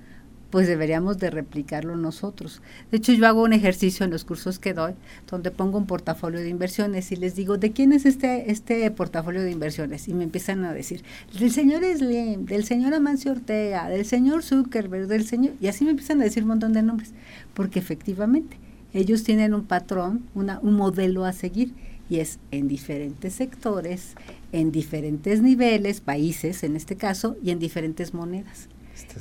pues 0.55 0.69
deberíamos 0.69 1.19
de 1.19 1.31
replicarlo 1.31 1.97
nosotros. 1.97 2.63
De 2.93 2.99
hecho, 2.99 3.13
yo 3.13 3.27
hago 3.27 3.43
un 3.43 3.53
ejercicio 3.53 4.05
en 4.05 4.13
los 4.13 4.23
cursos 4.23 4.61
que 4.61 4.73
doy, 4.73 4.93
donde 5.29 5.51
pongo 5.51 5.79
un 5.79 5.87
portafolio 5.87 6.39
de 6.39 6.49
inversiones 6.49 7.11
y 7.11 7.17
les 7.17 7.35
digo, 7.35 7.59
¿de 7.59 7.73
quién 7.73 7.93
es 7.93 8.07
este, 8.07 8.53
este 8.53 8.89
portafolio 8.93 9.43
de 9.43 9.51
inversiones? 9.51 10.07
Y 10.07 10.15
me 10.15 10.23
empiezan 10.23 10.65
a 10.65 10.73
decir, 10.73 11.03
del 11.37 11.51
señor 11.51 11.83
Slim, 11.83 12.47
del 12.47 12.65
señor 12.65 12.95
Amancio 12.95 13.33
Ortega, 13.33 13.89
del 13.89 14.07
señor 14.07 14.45
Zuckerberg, 14.45 15.09
del 15.09 15.27
señor... 15.27 15.55
Y 15.61 15.67
así 15.67 15.83
me 15.85 15.91
empiezan 15.91 16.21
a 16.21 16.25
decir 16.25 16.45
un 16.45 16.51
montón 16.51 16.73
de 16.73 16.85
nombres, 16.85 17.15
porque 17.53 17.81
efectivamente 17.81 18.57
ellos 18.93 19.25
tienen 19.25 19.55
un 19.55 19.65
patrón, 19.65 20.23
una, 20.37 20.61
un 20.61 20.75
modelo 20.75 21.25
a 21.25 21.33
seguir 21.33 21.75
y 22.09 22.21
es 22.21 22.39
en 22.53 22.69
diferentes 22.69 23.35
sectores, 23.35 24.15
en 24.53 24.71
diferentes 24.71 25.43
niveles, 25.43 26.01
países 26.01 26.63
en 26.63 26.77
este 26.77 26.95
caso, 26.95 27.37
y 27.43 27.51
en 27.51 27.59
diferentes 27.59 28.15
monedas. 28.15 28.69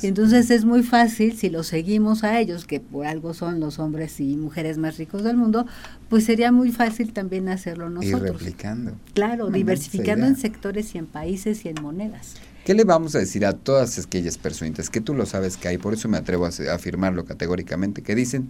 Y 0.01 0.07
entonces 0.07 0.49
es 0.51 0.65
muy 0.65 0.83
fácil, 0.83 1.37
si 1.37 1.49
los 1.49 1.67
seguimos 1.67 2.23
a 2.23 2.39
ellos, 2.39 2.65
que 2.65 2.79
por 2.79 3.05
algo 3.05 3.33
son 3.33 3.59
los 3.59 3.79
hombres 3.79 4.19
y 4.19 4.35
mujeres 4.37 4.77
más 4.77 4.97
ricos 4.97 5.23
del 5.23 5.37
mundo, 5.37 5.65
pues 6.09 6.25
sería 6.25 6.51
muy 6.51 6.71
fácil 6.71 7.13
también 7.13 7.49
hacerlo 7.49 7.89
nosotros. 7.89 8.21
Y 8.21 8.45
replicando. 8.45 8.93
Claro, 9.13 9.49
diversificando 9.49 10.25
en 10.25 10.35
sectores 10.35 10.93
y 10.95 10.97
en 10.97 11.05
países 11.05 11.65
y 11.65 11.69
en 11.69 11.81
monedas. 11.81 12.35
¿Qué 12.65 12.73
le 12.73 12.85
vamos 12.85 13.13
a 13.15 13.19
decir 13.19 13.45
a 13.45 13.53
todas 13.53 13.99
aquellas 13.99 14.37
personitas 14.37 14.89
que 14.89 15.01
tú 15.01 15.13
lo 15.13 15.25
sabes 15.25 15.57
que 15.57 15.67
hay? 15.67 15.77
Por 15.77 15.93
eso 15.93 16.07
me 16.07 16.17
atrevo 16.17 16.45
a 16.45 16.49
afirmarlo 16.73 17.25
categóricamente, 17.25 18.01
que 18.01 18.15
dicen, 18.15 18.49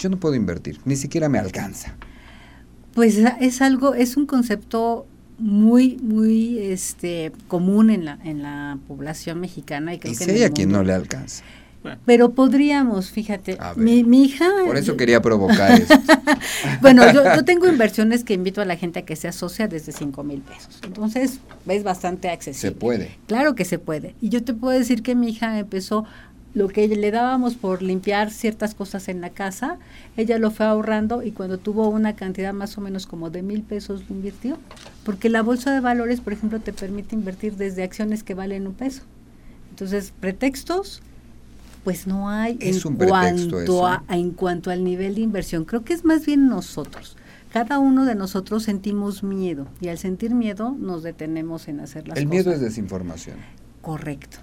yo 0.00 0.08
no 0.08 0.18
puedo 0.18 0.34
invertir, 0.34 0.78
ni 0.84 0.96
siquiera 0.96 1.28
me 1.28 1.38
alcanza. 1.38 1.94
Pues 2.94 3.18
es 3.40 3.60
algo, 3.60 3.94
es 3.94 4.16
un 4.16 4.26
concepto 4.26 5.06
muy 5.40 5.96
muy 6.02 6.58
este 6.58 7.32
común 7.48 7.90
en 7.90 8.04
la 8.04 8.18
en 8.24 8.42
la 8.42 8.78
población 8.86 9.40
mexicana 9.40 9.94
y 9.94 9.98
creo 9.98 10.14
que 10.14 10.30
hay 10.30 10.42
a 10.42 10.50
quien 10.50 10.70
no 10.70 10.82
le 10.82 10.92
alcanza. 10.92 11.42
Pero 12.04 12.32
podríamos 12.32 13.10
fíjate 13.10 13.56
mi, 13.74 14.04
mi, 14.04 14.24
hija 14.24 14.46
por 14.66 14.76
eso 14.76 14.98
quería 14.98 15.22
provocar 15.22 15.72
esto. 15.80 15.94
Bueno 16.82 17.10
yo, 17.10 17.24
yo, 17.34 17.42
tengo 17.44 17.66
inversiones 17.66 18.22
que 18.22 18.34
invito 18.34 18.60
a 18.60 18.66
la 18.66 18.76
gente 18.76 18.98
a 18.98 19.02
que 19.06 19.16
sea 19.16 19.32
socia 19.32 19.66
desde 19.66 19.92
cinco 19.92 20.22
mil 20.22 20.42
pesos. 20.42 20.78
Entonces 20.84 21.40
es 21.66 21.82
bastante 21.82 22.28
accesible. 22.28 22.68
Se 22.68 22.72
puede. 22.72 23.16
Claro 23.26 23.54
que 23.54 23.64
se 23.64 23.78
puede. 23.78 24.14
Y 24.20 24.28
yo 24.28 24.44
te 24.44 24.52
puedo 24.52 24.78
decir 24.78 25.02
que 25.02 25.14
mi 25.14 25.30
hija 25.30 25.58
empezó 25.58 26.04
lo 26.52 26.68
que 26.68 26.88
le 26.88 27.10
dábamos 27.10 27.54
por 27.54 27.80
limpiar 27.82 28.30
ciertas 28.30 28.74
cosas 28.74 29.08
en 29.08 29.20
la 29.20 29.30
casa, 29.30 29.78
ella 30.16 30.38
lo 30.38 30.50
fue 30.50 30.66
ahorrando 30.66 31.22
y 31.22 31.30
cuando 31.30 31.58
tuvo 31.58 31.88
una 31.88 32.16
cantidad 32.16 32.52
más 32.52 32.76
o 32.76 32.80
menos 32.80 33.06
como 33.06 33.30
de 33.30 33.42
mil 33.42 33.62
pesos 33.62 34.02
lo 34.08 34.16
invirtió. 34.16 34.58
Porque 35.04 35.28
la 35.28 35.42
bolsa 35.42 35.72
de 35.72 35.80
valores, 35.80 36.20
por 36.20 36.32
ejemplo, 36.32 36.60
te 36.60 36.72
permite 36.72 37.14
invertir 37.14 37.56
desde 37.56 37.82
acciones 37.82 38.24
que 38.24 38.34
valen 38.34 38.66
un 38.66 38.74
peso. 38.74 39.02
Entonces, 39.70 40.12
pretextos, 40.18 41.02
pues 41.84 42.06
no 42.06 42.28
hay 42.28 42.58
es 42.60 42.84
en, 42.84 42.92
un 42.92 42.96
cuanto 42.96 43.86
a, 43.86 44.04
en 44.08 44.32
cuanto 44.32 44.70
al 44.70 44.82
nivel 44.82 45.14
de 45.14 45.20
inversión. 45.20 45.64
Creo 45.64 45.84
que 45.84 45.92
es 45.92 46.04
más 46.04 46.26
bien 46.26 46.48
nosotros. 46.48 47.16
Cada 47.52 47.78
uno 47.78 48.04
de 48.04 48.14
nosotros 48.14 48.64
sentimos 48.64 49.22
miedo 49.22 49.66
y 49.80 49.88
al 49.88 49.98
sentir 49.98 50.34
miedo 50.34 50.76
nos 50.78 51.02
detenemos 51.02 51.68
en 51.68 51.80
hacer 51.80 52.06
las 52.08 52.18
El 52.18 52.24
cosas. 52.24 52.38
El 52.38 52.44
miedo 52.44 52.52
es 52.52 52.60
desinformación. 52.60 53.36
Correcto. 53.82 54.38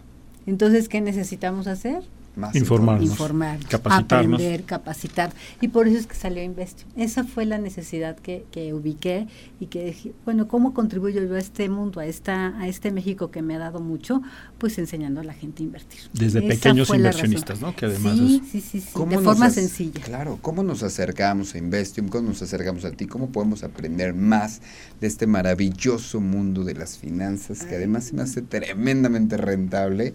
Entonces, 0.47 0.89
¿qué 0.89 1.01
necesitamos 1.01 1.67
hacer? 1.67 2.01
Más 2.37 2.55
informarnos, 2.55 3.09
informar, 3.09 3.59
aprender, 3.89 4.63
capacitar. 4.63 5.31
Y 5.59 5.69
por 5.69 5.87
eso 5.87 5.97
es 5.97 6.07
que 6.07 6.15
salió 6.15 6.43
Investium. 6.43 6.89
Esa 6.95 7.23
fue 7.23 7.45
la 7.45 7.57
necesidad 7.57 8.15
que, 8.17 8.45
que 8.51 8.73
ubiqué 8.73 9.27
y 9.59 9.65
que 9.67 9.85
dije, 9.85 10.13
bueno, 10.23 10.47
¿cómo 10.47 10.73
contribuyo 10.73 11.23
yo 11.23 11.35
a 11.35 11.39
este 11.39 11.67
mundo, 11.67 11.99
a 11.99 12.05
esta 12.05 12.57
a 12.59 12.67
este 12.67 12.91
México 12.91 13.31
que 13.31 13.41
me 13.41 13.55
ha 13.55 13.59
dado 13.59 13.79
mucho? 13.79 14.21
Pues 14.57 14.77
enseñando 14.77 15.21
a 15.21 15.23
la 15.23 15.33
gente 15.33 15.63
a 15.63 15.65
invertir. 15.65 15.99
Desde 16.13 16.41
pequeños 16.41 16.89
inversionistas, 16.89 17.59
¿no? 17.59 17.75
Que 17.75 17.87
además 17.87 18.17
sí, 18.17 18.41
sí, 18.51 18.61
sí, 18.61 18.81
sí, 18.81 19.05
de 19.05 19.19
forma 19.19 19.49
sencilla. 19.49 20.01
Claro, 20.01 20.37
¿cómo 20.41 20.63
nos 20.63 20.83
acercamos 20.83 21.55
a 21.55 21.57
Investium? 21.57 22.07
¿Cómo 22.09 22.29
nos 22.29 22.41
acercamos 22.41 22.85
a 22.85 22.91
ti? 22.91 23.07
¿Cómo 23.07 23.31
podemos 23.31 23.63
aprender 23.63 24.13
más 24.13 24.61
de 25.01 25.07
este 25.07 25.27
maravilloso 25.27 26.19
mundo 26.19 26.63
de 26.63 26.75
las 26.75 26.97
finanzas 26.97 27.63
que 27.63 27.75
además 27.75 28.05
se 28.05 28.15
me 28.15 28.21
hace 28.21 28.41
tremendamente 28.41 29.37
rentable? 29.37 30.13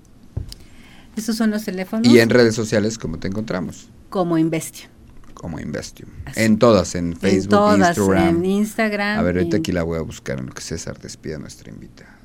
Esos 1.17 1.35
son 1.35 1.49
los 1.51 1.63
teléfonos 1.65 2.07
Y 2.07 2.19
en 2.19 2.29
redes 2.29 2.55
sociales, 2.55 2.97
¿cómo 2.97 3.17
te 3.19 3.27
encontramos? 3.27 3.89
como 4.09 4.37
Investio. 4.37 4.87
Como 5.33 5.59
Investium. 5.59 6.09
Así. 6.25 6.41
En 6.41 6.57
todas, 6.57 6.95
en 6.95 7.07
En 7.11 7.15
Facebook, 7.17 7.49
todas, 7.51 7.97
Instagram. 7.97 8.27
en 8.37 8.45
Instagram, 8.45 9.19
A 9.19 9.21
ver, 9.21 9.37
ahorita 9.37 9.57
en- 9.57 9.61
aquí 9.61 9.71
la 9.71 9.83
voy 9.83 9.97
a 9.99 10.01
buscar 10.01 10.39
en 10.39 10.47
lo 10.47 10.53
que 10.53 10.61
César 10.61 10.97
despida 10.99 11.35
a 11.35 11.39
nuestra 11.39 11.69
invitada. 11.71 12.16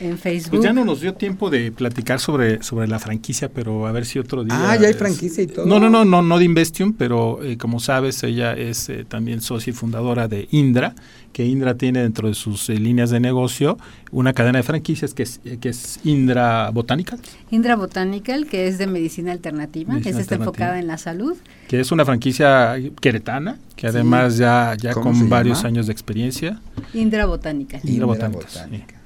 En 0.00 0.18
Facebook. 0.18 0.50
Pues 0.50 0.62
ya 0.64 0.72
no 0.72 0.84
nos 0.84 1.00
dio 1.00 1.14
tiempo 1.14 1.50
de 1.50 1.72
platicar 1.72 2.20
sobre, 2.20 2.62
sobre 2.62 2.86
la 2.88 2.98
franquicia, 2.98 3.48
pero 3.48 3.86
a 3.86 3.92
ver 3.92 4.04
si 4.06 4.18
otro 4.18 4.44
día. 4.44 4.54
Ah, 4.56 4.76
ya 4.76 4.86
hay 4.86 4.90
es- 4.92 4.96
franquicia 4.96 5.42
y 5.42 5.46
todo. 5.46 5.66
No, 5.66 5.78
no, 5.80 5.88
no, 5.90 6.04
no, 6.04 6.22
no 6.22 6.38
de 6.38 6.44
Investium, 6.44 6.92
pero 6.92 7.42
eh, 7.42 7.56
como 7.56 7.80
sabes, 7.80 8.22
ella 8.22 8.52
es 8.54 8.88
eh, 8.88 9.04
también 9.08 9.40
socia 9.40 9.70
y 9.70 9.74
fundadora 9.74 10.28
de 10.28 10.48
Indra, 10.50 10.94
que 11.32 11.44
Indra 11.44 11.76
tiene 11.76 12.00
dentro 12.02 12.28
de 12.28 12.34
sus 12.34 12.68
eh, 12.70 12.74
líneas 12.78 13.10
de 13.10 13.20
negocio 13.20 13.78
una 14.10 14.32
cadena 14.32 14.58
de 14.58 14.62
franquicias 14.62 15.12
que 15.12 15.24
es, 15.24 15.40
eh, 15.44 15.58
que 15.60 15.68
es 15.70 16.00
Indra 16.04 16.70
Botanical, 16.70 17.18
Indra 17.50 17.76
Botanical, 17.76 18.46
que 18.46 18.68
es 18.68 18.78
de 18.78 18.86
medicina 18.86 19.32
alternativa, 19.32 19.92
Medicina 19.92 20.20
está 20.20 20.34
alternativa. 20.36 20.44
enfocada 20.66 20.78
en 20.78 20.86
la 20.86 20.96
salud. 20.98 21.34
Que 21.68 21.80
es 21.80 21.92
una 21.92 22.04
franquicia 22.04 22.76
queretana, 23.00 23.58
que 23.76 23.86
además 23.86 24.36
ya, 24.38 24.74
ya 24.78 24.94
con 24.94 25.28
varios 25.28 25.64
años 25.64 25.86
de 25.86 25.92
experiencia. 25.92 26.60
Indra 26.94 27.26
Botánica. 27.26 27.78
Indra, 27.84 28.06
Botánica. 28.06 28.96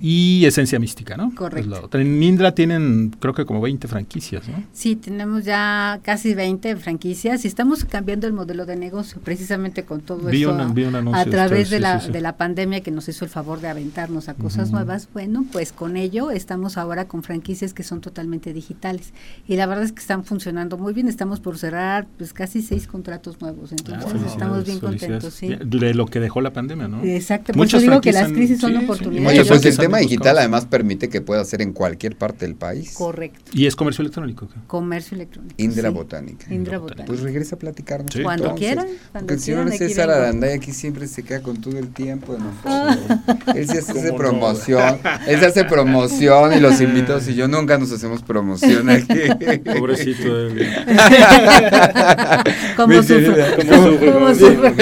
Y 0.00 0.44
Esencia 0.46 0.78
Mística, 0.78 1.16
¿no? 1.16 1.34
Correcto. 1.34 1.98
en 1.98 2.22
Indra 2.22 2.54
tienen 2.54 3.14
creo 3.18 3.34
que 3.34 3.44
como 3.44 3.60
20 3.60 3.88
franquicias, 3.88 4.48
¿no? 4.48 4.62
Sí, 4.72 4.96
tenemos 4.96 5.44
ya 5.44 6.00
casi 6.02 6.34
20 6.34 6.76
franquicias 6.76 7.44
y 7.44 7.48
estamos 7.48 7.84
cambiando 7.84 8.26
el 8.26 8.32
modelo 8.32 8.64
de 8.64 8.76
negocio 8.76 9.20
precisamente 9.22 9.84
con 9.84 10.00
todo 10.00 10.30
esto 10.30 10.50
a, 11.12 11.24
través 11.26 11.68
de, 11.68 11.80
la, 11.80 11.98
de 11.98 12.20
la 12.22 12.36
pandemia 12.36 12.80
que 12.80 12.90
nos 12.90 13.08
hizo 13.08 13.24
el 13.24 13.30
favor 13.30 13.60
de 13.60 13.68
aventarnos 13.68 14.30
a 14.30 14.34
cosas 14.34 14.70
nuevas. 14.70 15.08
Bueno, 15.12 15.44
pues 15.52 15.72
con 15.72 15.98
ello 15.98 16.30
estamos 16.30 16.78
ahora 16.78 17.06
con 17.06 17.22
franquicias 17.22 17.74
que 17.74 17.82
son 17.82 18.00
totalmente 18.00 18.54
digitales 18.54 19.12
y 19.46 19.56
la 19.56 19.66
verdad 19.66 19.84
es 19.84 19.92
que 19.92 20.00
están 20.00 20.24
funcionando 20.24 20.78
muy 20.78 20.94
bien. 20.94 21.08
Estamos 21.08 21.40
por 21.40 21.58
cerrar 21.58 21.93
pues 22.02 22.32
casi 22.32 22.62
seis 22.62 22.86
contratos 22.86 23.40
nuevos, 23.40 23.72
entonces 23.72 24.22
ah, 24.22 24.26
estamos 24.26 24.64
bien 24.64 24.80
contentos. 24.80 25.34
Sí. 25.34 25.56
De 25.64 25.94
lo 25.94 26.06
que 26.06 26.20
dejó 26.20 26.40
la 26.40 26.52
pandemia, 26.52 26.88
¿no? 26.88 27.02
Exacto, 27.04 27.52
Muchas 27.54 27.82
digo 27.82 28.00
que 28.00 28.12
las 28.12 28.30
crisis 28.32 28.60
son 28.60 28.76
oportunidades 28.76 29.44
pues 29.48 29.64
el 29.64 29.76
tema 29.76 29.98
digital 29.98 30.38
además 30.38 30.66
permite 30.66 31.08
que 31.08 31.20
pueda 31.20 31.44
ser 31.44 31.62
en 31.62 31.72
cualquier 31.72 32.16
parte 32.16 32.46
del 32.46 32.54
país. 32.56 32.94
Correcto. 32.94 33.50
¿Y 33.52 33.66
es 33.66 33.76
comercio 33.76 34.02
electrónico? 34.02 34.48
Comercio 34.66 35.14
electrónico. 35.14 35.54
Indra 35.58 35.90
Botánica. 35.90 36.52
Indra 36.52 36.78
Botánica. 36.78 37.06
Pues 37.06 37.20
regresa 37.20 37.56
a 37.56 37.58
platicarnos. 37.58 38.14
Cuando 38.22 38.54
quieran. 38.54 38.86
Porque 39.12 39.34
el 39.34 39.40
señor 39.40 39.70
César 39.72 40.10
Aranday 40.10 40.54
aquí 40.54 40.72
siempre 40.72 41.06
se 41.06 41.22
queda 41.22 41.42
con 41.42 41.60
todo 41.60 41.78
el 41.78 41.88
tiempo. 41.88 42.36
Ah. 42.64 42.96
Él 43.54 43.66
se 43.66 43.78
hace 43.78 44.12
promoción. 44.12 44.98
Él 45.26 45.40
se 45.40 45.46
hace 45.46 45.64
promoción 45.64 46.54
y 46.54 46.60
los 46.60 46.80
invitados 46.80 47.28
y 47.28 47.34
yo 47.34 47.48
nunca 47.48 47.78
nos 47.78 47.92
hacemos 47.92 48.22
promoción 48.22 48.88
aquí. 48.90 49.04
Pobrecito 49.64 50.24
él. 52.44 52.54
¿Cómo 52.76 53.02
sufre? 53.02 54.12
¿Cómo 54.12 54.34
sufre? 54.34 54.74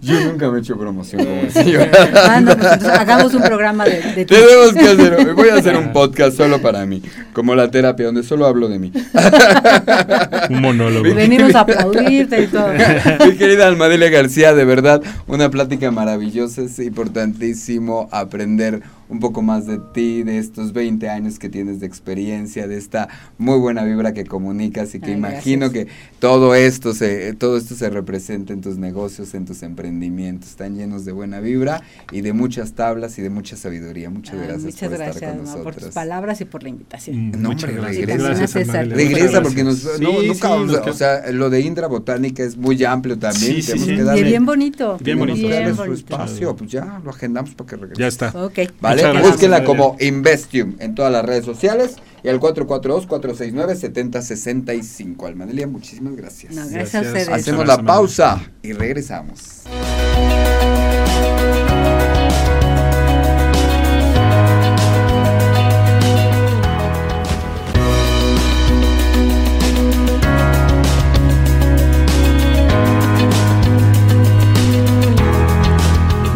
Yo 0.00 0.20
nunca 0.20 0.50
me 0.50 0.58
he 0.58 0.60
hecho 0.60 0.76
promoción 0.76 1.24
como 1.24 1.40
el 1.40 1.52
señor. 1.52 1.88
Ah, 2.14 2.40
no, 2.40 2.56
pues 2.56 2.84
hagamos 2.84 3.34
un 3.34 3.42
programa 3.42 3.84
de, 3.84 4.00
de 4.00 4.24
Tenemos 4.24 4.72
que 4.72 4.88
hacer, 4.88 5.34
voy 5.34 5.48
a 5.48 5.54
hacer 5.54 5.76
un 5.76 5.92
podcast 5.92 6.36
solo 6.36 6.60
para 6.60 6.86
mí, 6.86 7.02
como 7.32 7.54
la 7.54 7.70
terapia, 7.70 8.06
donde 8.06 8.22
solo 8.22 8.46
hablo 8.46 8.68
de 8.68 8.78
mí. 8.78 8.92
un 10.50 10.60
monólogo. 10.60 11.14
Venimos 11.14 11.54
a 11.54 11.60
aplaudirte 11.60 12.42
y 12.42 12.46
todo. 12.46 12.68
Mi 13.26 13.36
querida 13.36 13.66
Almadelia 13.66 14.08
García, 14.10 14.54
de 14.54 14.64
verdad, 14.64 15.02
una 15.26 15.50
plática 15.50 15.90
maravillosa, 15.90 16.62
es 16.62 16.78
importantísimo 16.78 18.08
aprender 18.12 18.82
un 19.08 19.20
poco 19.20 19.42
más 19.42 19.66
de 19.66 19.78
ti, 19.92 20.22
de 20.22 20.38
estos 20.38 20.72
20 20.72 21.08
años 21.08 21.38
que 21.38 21.48
tienes 21.48 21.80
de 21.80 21.86
experiencia, 21.86 22.66
de 22.66 22.76
esta 22.76 23.08
muy 23.38 23.58
buena 23.58 23.84
vibra 23.84 24.12
que 24.12 24.24
comunicas 24.24 24.94
y 24.94 25.00
que 25.00 25.12
imagino 25.12 25.70
que 25.70 25.88
todo 26.18 26.54
esto 26.54 26.94
se 26.94 27.32
todo 27.34 27.56
esto 27.56 27.74
se 27.74 27.90
representa 27.90 28.52
en 28.52 28.60
tus 28.60 28.76
negocios, 28.76 29.34
en 29.34 29.44
tus 29.44 29.62
emprendimientos, 29.62 30.50
están 30.50 30.76
llenos 30.76 31.04
de 31.04 31.12
buena 31.12 31.40
vibra 31.40 31.82
y 32.12 32.20
de 32.20 32.32
muchas 32.32 32.72
tablas 32.72 33.18
y 33.18 33.22
de 33.22 33.30
mucha 33.30 33.56
sabiduría. 33.56 34.10
Muchas 34.10 34.36
gracias 34.36 34.74
por 34.76 34.92
estar 34.92 35.30
con 35.30 35.44
nosotros. 35.44 35.64
por 35.64 35.74
tus 35.74 35.94
palabras 35.94 36.40
y 36.40 36.44
por 36.44 36.62
la 36.62 36.68
invitación. 36.68 37.28
Mm, 37.28 37.42
no, 37.42 37.50
muchas 37.50 37.74
gracias. 37.74 38.88
Regresa, 38.88 39.42
porque 39.42 39.64
nos, 39.64 39.84
no, 40.00 40.22
nunca, 40.22 40.52
o, 40.52 40.92
sea, 40.92 41.30
lo 41.32 41.50
de 41.50 41.60
Indra 41.60 41.86
Botánica 41.86 42.42
es 42.42 42.56
muy 42.56 42.82
amplio 42.84 43.18
también. 43.18 43.62
Sí, 43.62 43.78
sí, 43.78 43.90
y 43.92 44.22
bien 44.22 44.44
bonito. 44.44 44.98
Bien 45.00 45.18
bonito. 45.18 45.48
Bien 45.48 45.74
su 45.74 45.92
espacio, 45.92 46.54
pues 46.56 46.70
ya 46.70 47.00
lo 47.04 47.10
agendamos 47.10 47.54
para 47.54 47.70
que 47.70 47.76
regrese. 47.76 48.00
Ya 48.00 48.08
está. 48.08 48.28
Ok. 48.44 48.58
Vale. 48.80 48.97
Búsquenla 49.22 49.64
como 49.64 49.96
Investium 50.00 50.76
en 50.78 50.94
todas 50.94 51.12
las 51.12 51.24
redes 51.24 51.44
sociales 51.44 51.96
y 52.22 52.28
al 52.28 52.38
442-469-7065. 52.40 55.26
Almanelia, 55.26 55.66
muchísimas 55.66 56.14
gracias. 56.16 56.54
gracias. 56.54 56.94
a 56.94 57.00
ustedes. 57.00 57.28
Hacemos 57.28 57.66
la 57.66 57.82
pausa 57.82 58.40
y 58.62 58.72
regresamos. 58.72 59.64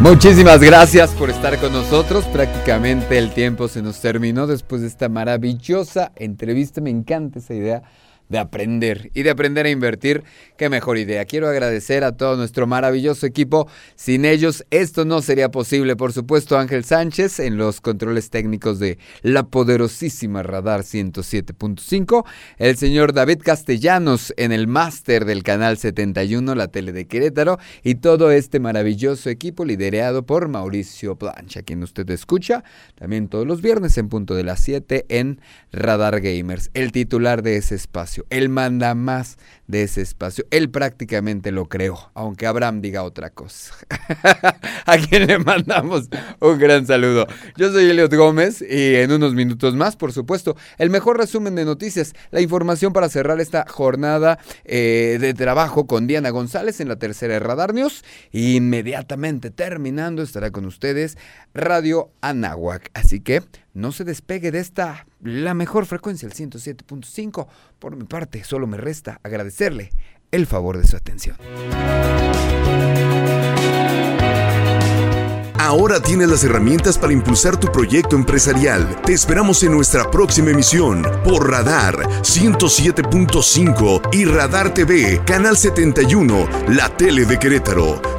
Muchísimas 0.03 0.59
gracias 0.59 1.11
por 1.11 1.29
estar 1.29 1.57
con 1.59 1.71
nosotros. 1.71 2.25
Prácticamente 2.25 3.17
el 3.17 3.31
tiempo 3.31 3.69
se 3.69 3.81
nos 3.81 4.01
terminó 4.01 4.47
después 4.47 4.81
de 4.81 4.89
esta 4.89 5.07
maravillosa 5.07 6.11
entrevista. 6.17 6.81
Me 6.81 6.89
encanta 6.89 7.39
esa 7.39 7.53
idea 7.53 7.83
de 8.29 8.39
aprender 8.39 9.11
y 9.13 9.23
de 9.23 9.29
aprender 9.29 9.65
a 9.65 9.69
invertir, 9.69 10.23
qué 10.57 10.69
mejor 10.69 10.97
idea. 10.97 11.25
Quiero 11.25 11.47
agradecer 11.47 12.03
a 12.03 12.17
todo 12.17 12.37
nuestro 12.37 12.67
maravilloso 12.67 13.25
equipo. 13.25 13.67
Sin 13.95 14.25
ellos 14.25 14.65
esto 14.71 15.05
no 15.05 15.21
sería 15.21 15.49
posible. 15.49 15.95
Por 15.95 16.13
supuesto, 16.13 16.57
Ángel 16.57 16.83
Sánchez 16.83 17.39
en 17.39 17.57
los 17.57 17.81
controles 17.81 18.29
técnicos 18.29 18.79
de 18.79 18.97
la 19.21 19.43
poderosísima 19.43 20.43
Radar 20.43 20.81
107.5. 20.81 22.25
El 22.57 22.77
señor 22.77 23.13
David 23.13 23.39
Castellanos 23.43 24.33
en 24.37 24.51
el 24.51 24.67
máster 24.67 25.25
del 25.25 25.43
canal 25.43 25.77
71, 25.77 26.55
la 26.55 26.67
tele 26.67 26.91
de 26.91 27.07
Querétaro. 27.07 27.59
Y 27.83 27.95
todo 27.95 28.31
este 28.31 28.59
maravilloso 28.59 29.29
equipo 29.29 29.65
liderado 29.65 30.25
por 30.25 30.47
Mauricio 30.47 31.15
Plancha, 31.15 31.61
quien 31.61 31.83
usted 31.83 32.09
escucha 32.09 32.63
también 32.95 33.27
todos 33.27 33.45
los 33.45 33.61
viernes 33.61 33.97
en 33.97 34.09
punto 34.09 34.35
de 34.35 34.43
las 34.43 34.61
7 34.61 35.05
en 35.09 35.39
Radar 35.71 36.21
Gamers. 36.21 36.69
El 36.73 36.91
titular 36.91 37.43
de 37.43 37.57
ese 37.57 37.75
espacio 37.75 38.12
él 38.29 38.49
manda 38.49 38.95
más 38.95 39.37
de 39.67 39.83
ese 39.83 40.01
espacio. 40.01 40.45
Él 40.51 40.69
prácticamente 40.69 41.51
lo 41.51 41.67
creó, 41.67 42.11
aunque 42.13 42.47
Abraham 42.47 42.81
diga 42.81 43.03
otra 43.03 43.29
cosa. 43.29 43.73
a 44.85 44.97
quien 44.97 45.27
le 45.27 45.39
mandamos 45.39 46.09
un 46.39 46.59
gran 46.59 46.85
saludo. 46.85 47.27
Yo 47.55 47.71
soy 47.71 47.89
Eliot 47.89 48.13
Gómez 48.13 48.61
y 48.61 48.95
en 48.95 49.11
unos 49.11 49.33
minutos 49.33 49.75
más, 49.75 49.95
por 49.95 50.11
supuesto, 50.11 50.55
el 50.77 50.89
mejor 50.89 51.17
resumen 51.17 51.55
de 51.55 51.65
noticias, 51.65 52.13
la 52.31 52.41
información 52.41 52.93
para 52.93 53.09
cerrar 53.09 53.39
esta 53.39 53.65
jornada 53.67 54.39
eh, 54.65 55.17
de 55.19 55.33
trabajo 55.33 55.87
con 55.87 56.07
Diana 56.07 56.29
González 56.29 56.79
en 56.79 56.89
la 56.89 56.97
tercera 56.97 57.39
Radar 57.39 57.73
News. 57.73 58.03
inmediatamente 58.31 59.51
terminando 59.51 60.21
estará 60.21 60.51
con 60.51 60.65
ustedes 60.65 61.17
Radio 61.53 62.11
Anáhuac. 62.21 62.89
Así 62.93 63.21
que 63.21 63.43
no 63.73 63.91
se 63.91 64.03
despegue 64.03 64.51
de 64.51 64.59
esta, 64.59 65.07
la 65.21 65.55
mejor 65.55 65.85
frecuencia, 65.87 66.27
el 66.27 66.33
107.5. 66.33 67.47
Por 67.79 67.95
mi 67.95 68.03
parte, 68.03 68.43
solo 68.43 68.67
me 68.67 68.77
resta 68.77 69.19
agradecerle 69.53 69.91
el 70.31 70.47
favor 70.47 70.77
de 70.77 70.87
su 70.87 70.95
atención. 70.95 71.37
Ahora 75.59 76.01
tienes 76.01 76.27
las 76.29 76.43
herramientas 76.43 76.97
para 76.97 77.13
impulsar 77.13 77.57
tu 77.57 77.71
proyecto 77.71 78.15
empresarial. 78.17 79.01
Te 79.05 79.13
esperamos 79.13 79.63
en 79.63 79.71
nuestra 79.71 80.11
próxima 80.11 80.49
emisión 80.51 81.03
por 81.23 81.49
Radar 81.49 81.95
107.5 82.21 84.09
y 84.11 84.25
Radar 84.25 84.73
TV, 84.73 85.21
Canal 85.25 85.55
71, 85.55 86.49
la 86.67 86.89
tele 86.89 87.25
de 87.25 87.39
Querétaro. 87.39 88.01